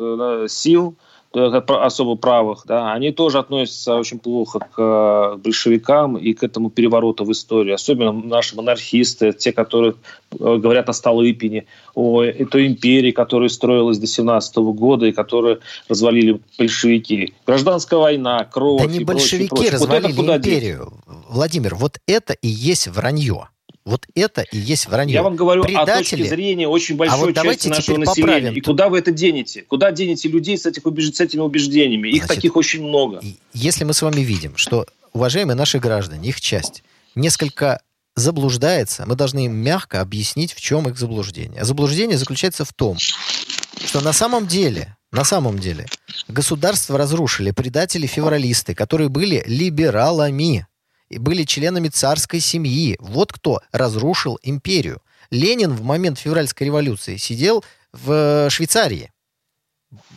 сил– 0.51 0.95
особо 1.33 2.15
правых, 2.15 2.63
да, 2.65 2.93
они 2.93 3.11
тоже 3.11 3.39
относятся 3.39 3.95
очень 3.95 4.19
плохо 4.19 4.59
к 4.59 4.73
э, 4.77 5.37
большевикам 5.37 6.17
и 6.17 6.33
к 6.33 6.43
этому 6.43 6.69
перевороту 6.69 7.25
в 7.25 7.31
истории. 7.31 7.73
Особенно 7.73 8.11
наши 8.11 8.55
монархисты, 8.55 9.33
те, 9.33 9.51
которые 9.51 9.95
э, 10.31 10.35
говорят 10.37 10.89
о 10.89 10.93
Столыпине, 10.93 11.65
о 11.95 12.23
той 12.23 12.67
империи, 12.67 13.11
которая 13.11 13.49
строилась 13.49 13.97
до 13.97 14.07
17 14.07 14.57
года 14.57 15.05
и 15.05 15.11
которую 15.11 15.59
развалили 15.89 16.39
большевики. 16.57 17.33
Гражданская 17.45 17.99
война, 17.99 18.43
кровь. 18.45 18.81
Да 18.81 18.87
не 18.87 19.03
большевики 19.03 19.49
прочее, 19.49 19.71
прочее. 19.71 19.71
развалили 19.71 20.13
вот 20.13 20.37
империю. 20.37 20.93
Владимир, 21.29 21.75
вот 21.75 21.99
это 22.07 22.33
и 22.33 22.47
есть 22.47 22.87
вранье. 22.87 23.49
Вот 23.87 24.05
это 24.15 24.41
и 24.41 24.57
есть 24.57 24.87
вранье. 24.87 25.13
Я 25.13 25.23
вам 25.23 25.37
говорю 25.37 25.63
Предатели... 25.63 25.91
о 25.91 25.97
точке 25.99 26.25
зрения 26.25 26.67
очень 26.67 26.97
большой 26.97 27.31
а 27.31 27.41
вот 27.41 27.41
части 27.41 27.69
нашего 27.69 27.95
населения. 27.95 28.33
Поправим. 28.33 28.53
И 28.53 28.59
куда 28.59 28.89
вы 28.89 28.99
это 28.99 29.11
денете? 29.11 29.61
Куда 29.61 29.93
денете 29.93 30.27
людей 30.27 30.57
с, 30.57 30.65
этих 30.65 30.85
убеж... 30.85 31.13
с 31.13 31.21
этими 31.21 31.39
убеждениями? 31.39 32.09
Их 32.09 32.25
Значит, 32.25 32.35
таких 32.35 32.57
очень 32.57 32.83
много. 32.83 33.21
Если 33.53 33.85
мы 33.85 33.93
с 33.93 34.01
вами 34.01 34.19
видим, 34.19 34.57
что 34.57 34.85
уважаемые 35.13 35.55
наши 35.55 35.79
граждане, 35.79 36.27
их 36.27 36.41
часть, 36.41 36.83
несколько 37.15 37.79
заблуждается, 38.17 39.05
мы 39.07 39.15
должны 39.15 39.45
им 39.45 39.55
мягко 39.55 40.01
объяснить, 40.01 40.51
в 40.51 40.59
чем 40.59 40.89
их 40.89 40.97
заблуждение. 40.97 41.61
А 41.61 41.63
заблуждение 41.63 42.17
заключается 42.17 42.65
в 42.65 42.73
том, 42.73 42.97
что 42.97 44.01
на 44.01 44.11
самом 44.11 44.47
деле, 44.47 44.97
на 45.13 45.23
самом 45.23 45.59
деле, 45.59 45.85
государство 46.27 46.97
разрушили 46.97 47.51
предатели-февралисты, 47.51 48.75
которые 48.75 49.07
были 49.07 49.45
либералами 49.47 50.67
и 51.09 51.17
были 51.17 51.43
членами 51.43 51.89
царской 51.89 52.39
семьи. 52.39 52.97
Вот 52.99 53.31
кто 53.31 53.61
разрушил 53.71 54.39
империю. 54.41 55.01
Ленин 55.29 55.73
в 55.73 55.83
момент 55.83 56.19
февральской 56.19 56.67
революции 56.67 57.17
сидел 57.17 57.63
в 57.91 58.49
Швейцарии. 58.49 59.11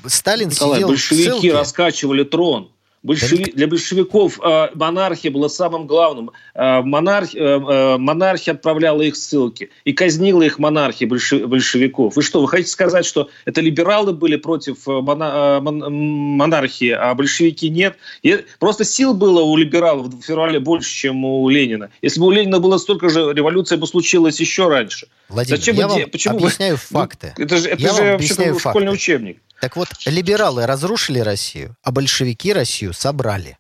Сталин 0.07 0.49
Николай, 0.49 0.77
сидел 0.77 0.89
большевики 0.89 1.29
в 1.29 1.33
ссылке. 1.33 1.53
раскачивали 1.53 2.25
трон. 2.25 2.73
Большеви... 3.03 3.53
Для 3.53 3.67
большевиков 3.67 4.39
э, 4.45 4.69
монархия 4.75 5.31
была 5.31 5.49
самым 5.49 5.87
главным. 5.87 6.33
Э, 6.55 6.83
монарх... 6.83 7.35
э, 7.35 7.97
монархия 7.97 8.53
отправляла 8.53 9.01
их 9.01 9.17
ссылки 9.17 9.71
и 9.85 9.93
казнила 9.95 10.43
их 10.43 10.59
монархия 10.59 11.09
больше... 11.09 11.47
большевиков. 11.47 12.17
Вы 12.17 12.23
что, 12.23 12.43
вы 12.43 12.49
хотите 12.49 12.71
сказать, 12.71 13.07
что 13.07 13.31
это 13.47 13.63
либералы 13.63 14.13
были 14.13 14.37
против 14.37 14.87
э, 14.87 15.01
мона... 15.01 15.59
Э, 15.59 15.61
монархии, 15.61 16.91
а 16.91 17.15
большевики 17.15 17.71
нет? 17.71 17.97
И 18.23 18.45
просто 18.59 18.85
сил 18.85 19.15
было 19.15 19.41
у 19.41 19.57
либералов 19.57 20.09
в 20.09 20.23
феврале 20.23 20.61
больше, 20.61 20.95
чем 20.95 21.25
у 21.25 21.49
Ленина. 21.49 21.89
Если 22.03 22.21
бы 22.21 22.27
у 22.27 22.31
Ленина 22.31 22.61
было 22.61 22.77
столько 22.77 23.09
же, 23.09 23.33
революция 23.33 23.79
бы 23.79 23.87
случилась 23.87 24.39
еще 24.41 24.69
раньше. 24.69 25.07
Владимир, 25.31 25.59
Зачем 25.59 25.77
я 25.77 25.89
вам 25.89 26.11
Почему 26.11 26.37
объясняю 26.37 26.75
вы... 26.75 26.81
факты. 26.81 27.35
Это 27.39 27.57
же, 27.57 27.69
это 27.69 27.81
я 27.81 27.95
же 27.95 28.03
вообще 28.03 28.59
школьный 28.59 28.93
учебник. 28.93 29.41
Так 29.61 29.77
вот, 29.77 29.89
либералы 30.07 30.67
разрушили 30.67 31.19
Россию, 31.19 31.77
а 31.83 31.93
большевики 31.93 32.53
Россию 32.53 32.90
собрали. 32.93 33.59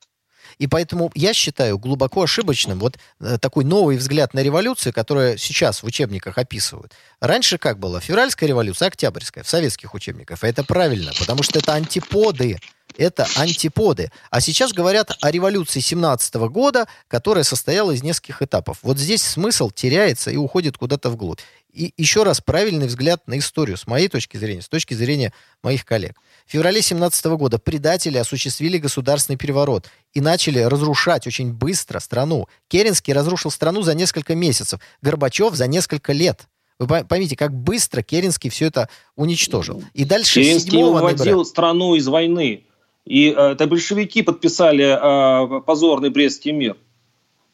И 0.58 0.66
поэтому 0.66 1.10
я 1.14 1.32
считаю 1.32 1.78
глубоко 1.78 2.22
ошибочным 2.22 2.78
вот 2.80 2.98
э, 3.20 3.38
такой 3.40 3.64
новый 3.64 3.96
взгляд 3.96 4.34
на 4.34 4.40
революцию, 4.40 4.92
которую 4.92 5.38
сейчас 5.38 5.82
в 5.82 5.86
учебниках 5.86 6.36
описывают. 6.36 6.92
Раньше 7.20 7.56
как 7.56 7.78
было? 7.78 7.98
Февральская 8.00 8.46
революция, 8.46 8.88
октябрьская, 8.88 9.42
в 9.42 9.48
советских 9.48 9.94
учебниках. 9.94 10.44
И 10.44 10.46
это 10.46 10.62
правильно, 10.62 11.12
потому 11.18 11.42
что 11.42 11.58
это 11.58 11.72
антиподы. 11.72 12.58
Это 12.98 13.26
антиподы. 13.36 14.10
А 14.30 14.40
сейчас 14.40 14.72
говорят 14.72 15.16
о 15.20 15.30
революции 15.30 15.80
17 15.80 16.34
года, 16.34 16.86
которая 17.08 17.44
состояла 17.44 17.92
из 17.92 18.02
нескольких 18.02 18.42
этапов. 18.42 18.78
Вот 18.82 18.98
здесь 18.98 19.22
смысл 19.22 19.70
теряется 19.70 20.30
и 20.30 20.36
уходит 20.36 20.76
куда-то 20.76 21.08
вглубь. 21.08 21.40
И 21.72 21.92
еще 21.96 22.24
раз 22.24 22.40
правильный 22.40 22.86
взгляд 22.86 23.26
на 23.26 23.38
историю 23.38 23.76
с 23.76 23.86
моей 23.86 24.08
точки 24.08 24.36
зрения, 24.36 24.62
с 24.62 24.68
точки 24.68 24.94
зрения 24.94 25.32
моих 25.62 25.84
коллег. 25.84 26.16
В 26.46 26.52
феврале 26.52 26.82
17 26.82 27.24
года 27.26 27.58
предатели 27.58 28.18
осуществили 28.18 28.78
государственный 28.78 29.36
переворот 29.36 29.88
и 30.12 30.20
начали 30.20 30.58
разрушать 30.58 31.26
очень 31.26 31.52
быстро 31.52 32.00
страну. 32.00 32.48
Керенский 32.68 33.12
разрушил 33.12 33.50
страну 33.50 33.82
за 33.82 33.94
несколько 33.94 34.34
месяцев, 34.34 34.80
Горбачев 35.00 35.54
за 35.54 35.68
несколько 35.68 36.12
лет. 36.12 36.48
Вы 36.80 37.04
поймите, 37.04 37.36
как 37.36 37.52
быстро 37.52 38.02
Керенский 38.02 38.50
все 38.50 38.66
это 38.66 38.88
уничтожил. 39.14 39.82
И 39.92 40.04
дальше 40.04 40.42
Керенский 40.42 40.82
выводил 40.82 41.24
ноября... 41.24 41.44
страну 41.44 41.94
из 41.94 42.08
войны. 42.08 42.64
И 43.04 43.30
э, 43.30 43.52
это 43.52 43.66
большевики 43.66 44.22
подписали 44.22 44.84
э, 44.84 45.60
позорный 45.62 46.10
Брестский 46.10 46.52
мир. 46.52 46.76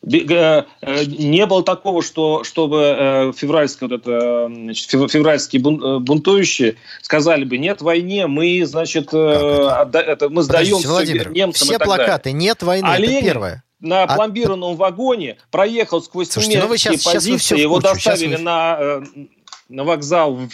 Э, 0.06 0.64
э, 0.82 1.04
не 1.04 1.46
было 1.46 1.64
такого, 1.64 2.00
что, 2.00 2.44
чтобы 2.44 2.76
э, 2.96 3.32
февральские, 3.36 3.88
вот 3.88 4.00
это, 4.00 4.46
значит, 4.46 4.88
февральские 4.88 5.60
бунтующие 5.60 6.76
сказали 7.02 7.44
бы, 7.44 7.58
нет 7.58 7.82
войне, 7.82 8.28
мы, 8.28 8.64
значит, 8.64 9.12
отда, 9.12 10.00
это, 10.00 10.28
мы 10.28 10.42
сдаем 10.42 10.78
Владимир, 10.78 11.32
немцам 11.32 11.68
Все 11.68 11.78
плакаты, 11.78 12.30
далее. 12.30 12.38
нет 12.38 12.62
войны, 12.62 12.86
а 12.86 12.94
это 12.94 13.02
Ленин 13.02 13.24
первое. 13.24 13.64
на 13.80 14.04
а 14.04 14.14
пломбированном 14.14 14.74
а... 14.74 14.76
вагоне 14.76 15.38
проехал 15.50 16.00
сквозь 16.00 16.30
Слушайте, 16.30 16.60
ну 16.60 16.68
немецкие 16.68 16.98
сейчас, 16.98 17.12
позиции, 17.12 17.38
сейчас 17.38 17.58
его 17.58 17.80
доставили 17.80 18.36
вы... 18.36 18.42
на 18.42 19.02
на 19.68 19.84
вокзал 19.84 20.34
в, 20.34 20.48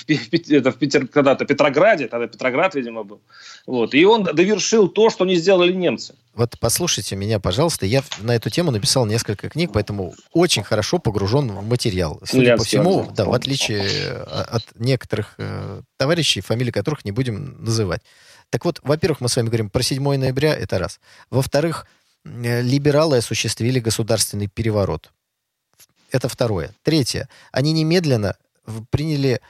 это, 0.51 0.73
в 0.73 0.77
Питер, 0.77 1.07
когда-то 1.07 1.45
Петрограде, 1.45 2.09
тогда 2.09 2.27
Петроград, 2.27 2.75
видимо, 2.75 3.05
был. 3.05 3.21
Вот. 3.67 3.95
И 3.95 4.05
он 4.05 4.25
довершил 4.25 4.89
то, 4.89 5.11
что 5.11 5.25
не 5.25 5.37
сделали 5.37 5.73
немцы. 5.73 6.15
Вот 6.35 6.57
послушайте 6.59 7.15
меня, 7.15 7.39
пожалуйста. 7.39 7.85
Я 7.85 8.03
на 8.21 8.35
эту 8.35 8.49
тему 8.49 8.71
написал 8.71 9.05
несколько 9.05 9.51
книг, 9.51 9.71
поэтому 9.73 10.15
очень 10.33 10.63
хорошо 10.63 10.99
погружен 10.99 11.51
в 11.53 11.69
материал. 11.69 12.21
Судя 12.25 12.57
по 12.57 12.65
всему, 12.65 13.11
да, 13.15 13.27
в 13.27 13.35
отличие 13.35 13.85
э, 13.85 14.23
от 14.23 14.65
некоторых 14.77 15.35
э, 15.37 15.83
товарищей, 15.99 16.41
фамилии 16.41 16.71
которых 16.71 17.05
не 17.05 17.13
будем 17.13 17.63
называть. 17.63 18.01
Так 18.49 18.65
вот, 18.65 18.81
во-первых, 18.83 19.21
мы 19.21 19.29
с 19.29 19.37
вами 19.37 19.47
говорим 19.47 19.69
про 19.69 19.83
7 19.83 20.03
ноября, 20.03 20.55
это 20.55 20.79
раз. 20.79 21.01
Во-вторых, 21.31 21.87
э, 22.25 22.63
либералы 22.63 23.19
осуществили 23.19 23.79
государственный 23.79 24.47
переворот. 24.47 25.13
Это 26.11 26.29
второе. 26.29 26.75
Третье. 26.83 27.29
Они 27.51 27.73
немедленно 27.73 28.37
приняли 28.91 29.41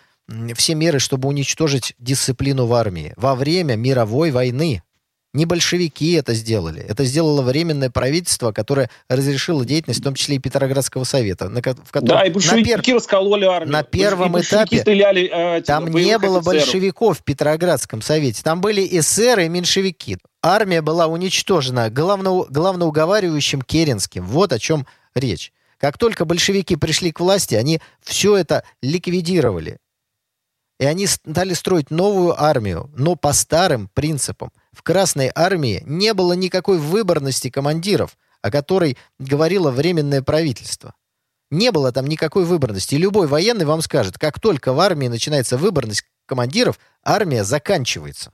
все 0.54 0.74
меры, 0.74 0.98
чтобы 0.98 1.28
уничтожить 1.28 1.94
дисциплину 1.98 2.66
в 2.66 2.74
армии 2.74 3.12
во 3.16 3.34
время 3.34 3.76
мировой 3.76 4.30
войны. 4.30 4.82
Не 5.34 5.46
большевики 5.46 6.12
это 6.12 6.34
сделали. 6.34 6.82
Это 6.82 7.04
сделало 7.04 7.40
временное 7.40 7.88
правительство, 7.88 8.52
которое 8.52 8.90
разрешило 9.08 9.64
деятельность, 9.64 10.00
в 10.00 10.04
том 10.04 10.14
числе 10.14 10.36
и 10.36 10.38
Петроградского 10.38 11.04
совета. 11.04 11.48
На, 11.48 11.60
в 11.60 11.90
котором, 11.90 12.18
да, 12.18 12.26
и 12.26 12.30
большевики 12.30 12.76
на 12.76 12.82
пер... 12.82 12.96
раскололи 12.96 13.46
армию. 13.46 13.72
На 13.72 13.82
первом 13.82 14.38
этапе 14.38 14.80
стреляли, 14.80 15.30
э, 15.32 15.62
там 15.62 15.86
не 15.86 16.18
было 16.18 16.38
офицеров. 16.38 16.44
большевиков 16.44 17.18
в 17.20 17.24
Петроградском 17.24 18.02
совете. 18.02 18.42
Там 18.42 18.60
были 18.60 18.86
эсеры 18.98 19.46
и 19.46 19.48
меньшевики. 19.48 20.18
Армия 20.42 20.82
была 20.82 21.06
уничтожена 21.06 21.88
главно, 21.88 22.44
главноуговаривающим 22.50 23.62
Керенским. 23.62 24.26
Вот 24.26 24.52
о 24.52 24.58
чем 24.58 24.86
речь. 25.14 25.50
Как 25.82 25.98
только 25.98 26.24
большевики 26.24 26.76
пришли 26.76 27.10
к 27.10 27.18
власти, 27.18 27.56
они 27.56 27.80
все 28.00 28.36
это 28.36 28.62
ликвидировали. 28.82 29.78
И 30.78 30.84
они 30.84 31.08
стали 31.08 31.54
строить 31.54 31.90
новую 31.90 32.40
армию, 32.40 32.88
но 32.94 33.16
по 33.16 33.32
старым 33.32 33.88
принципам. 33.88 34.52
В 34.72 34.84
Красной 34.84 35.32
армии 35.34 35.82
не 35.84 36.14
было 36.14 36.34
никакой 36.34 36.78
выборности 36.78 37.50
командиров, 37.50 38.16
о 38.42 38.52
которой 38.52 38.96
говорило 39.18 39.72
Временное 39.72 40.22
правительство. 40.22 40.94
Не 41.50 41.72
было 41.72 41.90
там 41.90 42.06
никакой 42.06 42.44
выборности. 42.44 42.94
И 42.94 42.98
любой 42.98 43.26
военный 43.26 43.64
вам 43.64 43.82
скажет, 43.82 44.18
как 44.18 44.38
только 44.38 44.72
в 44.72 44.78
армии 44.78 45.08
начинается 45.08 45.58
выборность 45.58 46.04
командиров, 46.26 46.78
армия 47.02 47.42
заканчивается. 47.42 48.32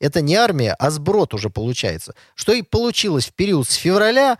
Это 0.00 0.22
не 0.22 0.34
армия, 0.34 0.74
а 0.76 0.90
сброд 0.90 1.34
уже 1.34 1.50
получается. 1.50 2.16
Что 2.34 2.52
и 2.52 2.62
получилось 2.62 3.26
в 3.26 3.32
период 3.34 3.68
с 3.68 3.74
февраля 3.74 4.38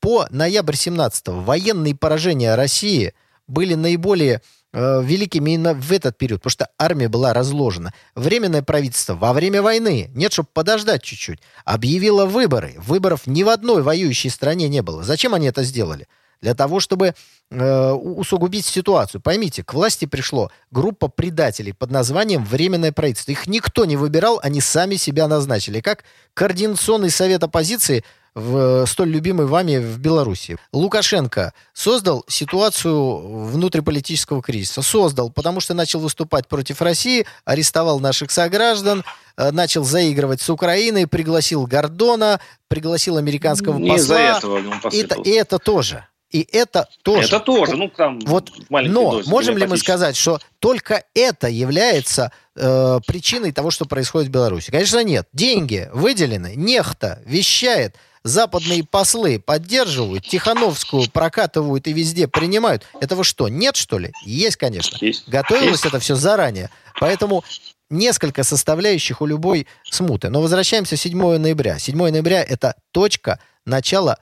по 0.00 0.26
ноябрь 0.30 0.74
17-го 0.74 1.40
военные 1.40 1.94
поражения 1.94 2.54
России 2.54 3.14
были 3.46 3.74
наиболее 3.74 4.42
э, 4.72 5.02
великими 5.02 5.52
именно 5.52 5.74
в 5.74 5.92
этот 5.92 6.18
период, 6.18 6.40
потому 6.40 6.50
что 6.50 6.68
армия 6.78 7.08
была 7.08 7.32
разложена. 7.32 7.92
Временное 8.14 8.62
правительство 8.62 9.14
во 9.14 9.32
время 9.32 9.62
войны, 9.62 10.10
нет, 10.14 10.32
чтобы 10.32 10.48
подождать 10.52 11.02
чуть-чуть, 11.02 11.40
объявило 11.64 12.26
выборы. 12.26 12.74
Выборов 12.78 13.26
ни 13.26 13.42
в 13.42 13.48
одной 13.48 13.82
воюющей 13.82 14.30
стране 14.30 14.68
не 14.68 14.82
было. 14.82 15.02
Зачем 15.02 15.34
они 15.34 15.46
это 15.46 15.62
сделали? 15.62 16.06
для 16.40 16.54
того, 16.54 16.80
чтобы 16.80 17.14
э, 17.50 17.90
усугубить 17.92 18.66
ситуацию. 18.66 19.20
Поймите, 19.20 19.64
к 19.64 19.74
власти 19.74 20.04
пришло 20.04 20.50
группа 20.70 21.08
предателей 21.08 21.72
под 21.72 21.90
названием 21.90 22.44
«Временное 22.44 22.92
правительство». 22.92 23.32
Их 23.32 23.46
никто 23.46 23.84
не 23.84 23.96
выбирал, 23.96 24.38
они 24.42 24.60
сами 24.60 24.96
себя 24.96 25.28
назначили. 25.28 25.80
Как 25.80 26.04
Координационный 26.34 27.10
совет 27.10 27.42
оппозиции 27.42 28.04
в 28.36 28.84
столь 28.84 29.08
любимой 29.08 29.46
вами 29.46 29.78
в 29.78 29.98
Беларуси. 29.98 30.58
Лукашенко 30.70 31.54
создал 31.72 32.22
ситуацию 32.28 33.46
внутриполитического 33.46 34.42
кризиса. 34.42 34.82
Создал, 34.82 35.30
потому 35.30 35.60
что 35.60 35.72
начал 35.72 36.00
выступать 36.00 36.46
против 36.46 36.82
России, 36.82 37.26
арестовал 37.46 37.98
наших 37.98 38.30
сограждан, 38.30 39.04
э, 39.38 39.50
начал 39.52 39.84
заигрывать 39.84 40.42
с 40.42 40.50
Украиной, 40.50 41.06
пригласил 41.06 41.66
Гордона, 41.66 42.38
пригласил 42.68 43.16
американского 43.16 43.78
Не 43.78 43.92
посла. 43.92 44.04
из-за 44.04 44.18
этого 44.18 44.58
и, 44.92 45.06
и 45.24 45.30
это 45.30 45.58
тоже. 45.58 46.04
И 46.30 46.46
это 46.52 46.88
тоже. 47.02 47.28
Это 47.28 47.40
тоже, 47.40 47.76
ну 47.76 47.88
там 47.88 48.18
вот, 48.20 48.50
Но 48.68 49.12
дозе, 49.12 49.30
можем 49.30 49.56
ли 49.56 49.66
мы 49.66 49.78
сказать, 49.78 50.16
что 50.16 50.40
только 50.58 51.04
это 51.14 51.48
является 51.48 52.32
э, 52.54 52.98
причиной 53.06 53.52
того, 53.52 53.70
что 53.70 53.86
происходит 53.86 54.28
в 54.28 54.32
Беларуси? 54.32 54.70
Конечно, 54.70 55.02
нет. 55.04 55.28
Деньги 55.32 55.88
выделены, 55.94 56.52
нехта 56.56 57.22
вещает, 57.24 57.94
западные 58.26 58.84
послы 58.84 59.38
поддерживают, 59.38 60.26
Тихановскую 60.26 61.10
прокатывают 61.10 61.86
и 61.86 61.92
везде 61.92 62.28
принимают. 62.28 62.84
Этого 63.00 63.24
что, 63.24 63.48
нет, 63.48 63.76
что 63.76 63.98
ли? 63.98 64.12
Есть, 64.24 64.56
конечно. 64.56 64.96
Есть. 65.00 65.28
Готовилось 65.28 65.82
Есть. 65.82 65.86
это 65.86 66.00
все 66.00 66.16
заранее. 66.16 66.70
Поэтому 66.98 67.44
несколько 67.88 68.42
составляющих 68.42 69.20
у 69.20 69.26
любой 69.26 69.66
смуты. 69.84 70.28
Но 70.28 70.40
возвращаемся 70.40 70.96
7 70.96 71.38
ноября. 71.38 71.78
7 71.78 71.96
ноября– 71.96 72.42
это 72.48 72.74
точка 72.90 73.38
начала 73.64 74.18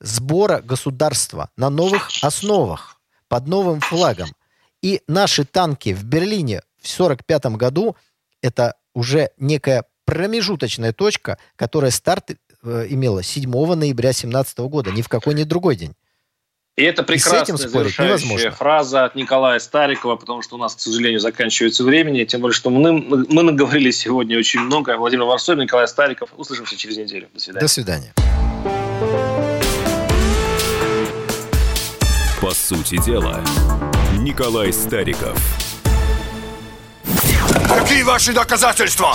сбора 0.00 0.60
государства 0.60 1.50
на 1.56 1.70
новых 1.70 2.10
основах, 2.22 3.00
под 3.28 3.46
новым 3.46 3.80
флагом. 3.80 4.30
И 4.82 5.00
наши 5.06 5.44
танки 5.44 5.94
в 5.94 6.04
Берлине 6.04 6.60
в 6.82 6.98
1945 6.98 7.56
году– 7.56 7.96
это 8.42 8.74
уже 8.94 9.30
некая 9.38 9.84
промежуточная 10.04 10.92
точка, 10.92 11.38
которая 11.56 11.90
старт 11.90 12.32
Э, 12.64 12.86
имела 12.88 13.22
7 13.22 13.50
ноября 13.50 14.10
2017 14.10 14.58
года, 14.60 14.90
ни 14.90 15.02
в 15.02 15.08
какой 15.08 15.34
ни 15.34 15.42
другой 15.42 15.76
день. 15.76 15.94
И 16.76 16.82
это 16.82 17.02
прекрасная 17.04 17.56
и 17.56 17.58
завершающая 17.58 18.50
фраза 18.50 19.04
от 19.04 19.14
Николая 19.14 19.60
Старикова, 19.60 20.16
потому 20.16 20.42
что 20.42 20.56
у 20.56 20.58
нас, 20.58 20.74
к 20.74 20.80
сожалению, 20.80 21.20
заканчивается 21.20 21.84
времени, 21.84 22.24
тем 22.24 22.40
более, 22.40 22.54
что 22.54 22.70
мы, 22.70 23.00
мы 23.00 23.42
наговорили 23.42 23.92
сегодня 23.92 24.38
очень 24.38 24.60
много. 24.60 24.96
Владимир 24.96 25.24
Варсобин, 25.24 25.62
Николай 25.64 25.86
Стариков. 25.86 26.30
Услышимся 26.36 26.76
через 26.76 26.96
неделю. 26.96 27.28
До 27.32 27.40
свидания. 27.40 27.60
До 27.60 27.68
свидания. 27.68 28.14
По 32.40 32.50
сути 32.50 33.00
дела, 33.04 33.40
Николай 34.18 34.72
Стариков. 34.72 35.38
Какие 37.68 38.02
ваши 38.02 38.32
доказательства? 38.32 39.14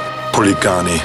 Poligani. 0.31 0.97